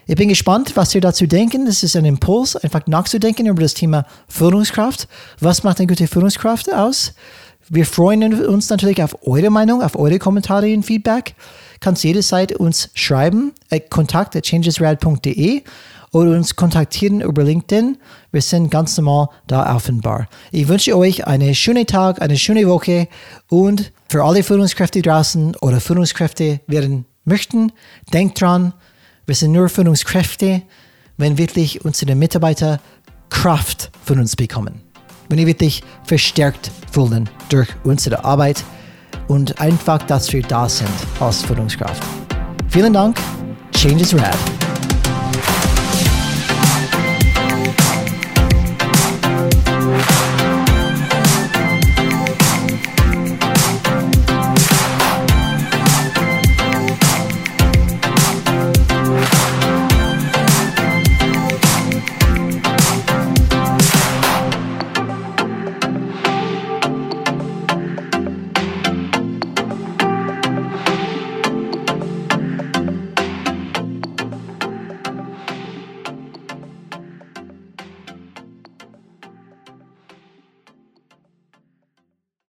Ich 0.06 0.16
bin 0.16 0.30
gespannt, 0.30 0.72
was 0.74 0.94
ihr 0.94 1.02
dazu 1.02 1.26
denken. 1.26 1.66
Das 1.66 1.82
ist 1.82 1.94
ein 1.94 2.06
Impuls, 2.06 2.56
einfach 2.56 2.86
nachzudenken 2.86 3.46
über 3.46 3.60
das 3.60 3.74
Thema 3.74 4.06
Führungskraft. 4.26 5.06
Was 5.40 5.64
macht 5.64 5.80
eine 5.80 5.86
gute 5.86 6.06
Führungskraft 6.06 6.72
aus? 6.72 7.12
Wir 7.68 7.84
freuen 7.84 8.46
uns 8.46 8.70
natürlich 8.70 9.02
auf 9.02 9.26
eure 9.26 9.50
Meinung, 9.50 9.82
auf 9.82 9.96
eure 9.96 10.18
Kommentare 10.18 10.72
und 10.72 10.84
Feedback. 10.84 11.34
Kannst 11.80 12.04
jederzeit 12.04 12.52
uns 12.52 12.88
schreiben, 12.94 13.52
at 13.70 13.90
kontakt.changesrad.de 13.90 15.62
oder 16.12 16.30
uns 16.30 16.56
kontaktieren 16.56 17.20
über 17.20 17.42
LinkedIn. 17.42 17.98
Wir 18.32 18.42
sind 18.42 18.70
ganz 18.70 18.96
normal 18.96 19.28
da 19.46 19.74
offenbar. 19.74 20.28
Ich 20.50 20.68
wünsche 20.68 20.96
euch 20.96 21.26
einen 21.26 21.54
schönen 21.54 21.86
Tag, 21.86 22.22
eine 22.22 22.36
schöne 22.36 22.66
Woche 22.66 23.08
und 23.48 23.92
für 24.08 24.24
alle 24.24 24.42
Führungskräfte 24.42 25.02
draußen 25.02 25.56
oder 25.56 25.80
Führungskräfte 25.80 26.60
werden 26.66 27.04
möchten, 27.24 27.72
denkt 28.12 28.40
dran, 28.40 28.72
wir 29.26 29.34
sind 29.34 29.52
nur 29.52 29.68
Führungskräfte, 29.68 30.62
wenn 31.18 31.36
wirklich 31.36 31.84
unsere 31.84 32.14
Mitarbeiter 32.14 32.80
Kraft 33.28 33.90
von 34.04 34.18
uns 34.18 34.34
bekommen. 34.36 34.80
Wenn 35.28 35.38
wir 35.38 35.46
wirklich 35.46 35.82
verstärkt 36.04 36.70
fühlen 36.90 37.28
durch 37.50 37.68
unsere 37.84 38.24
Arbeit 38.24 38.64
und 39.26 39.60
einfach, 39.60 39.98
dass 40.04 40.32
wir 40.32 40.42
da 40.42 40.68
sind 40.68 40.88
als 41.20 41.42
Führungskraft. 41.42 42.02
Vielen 42.68 42.94
Dank. 42.94 43.18
Change 43.72 44.02
is 44.02 44.14
rad. 44.14 44.57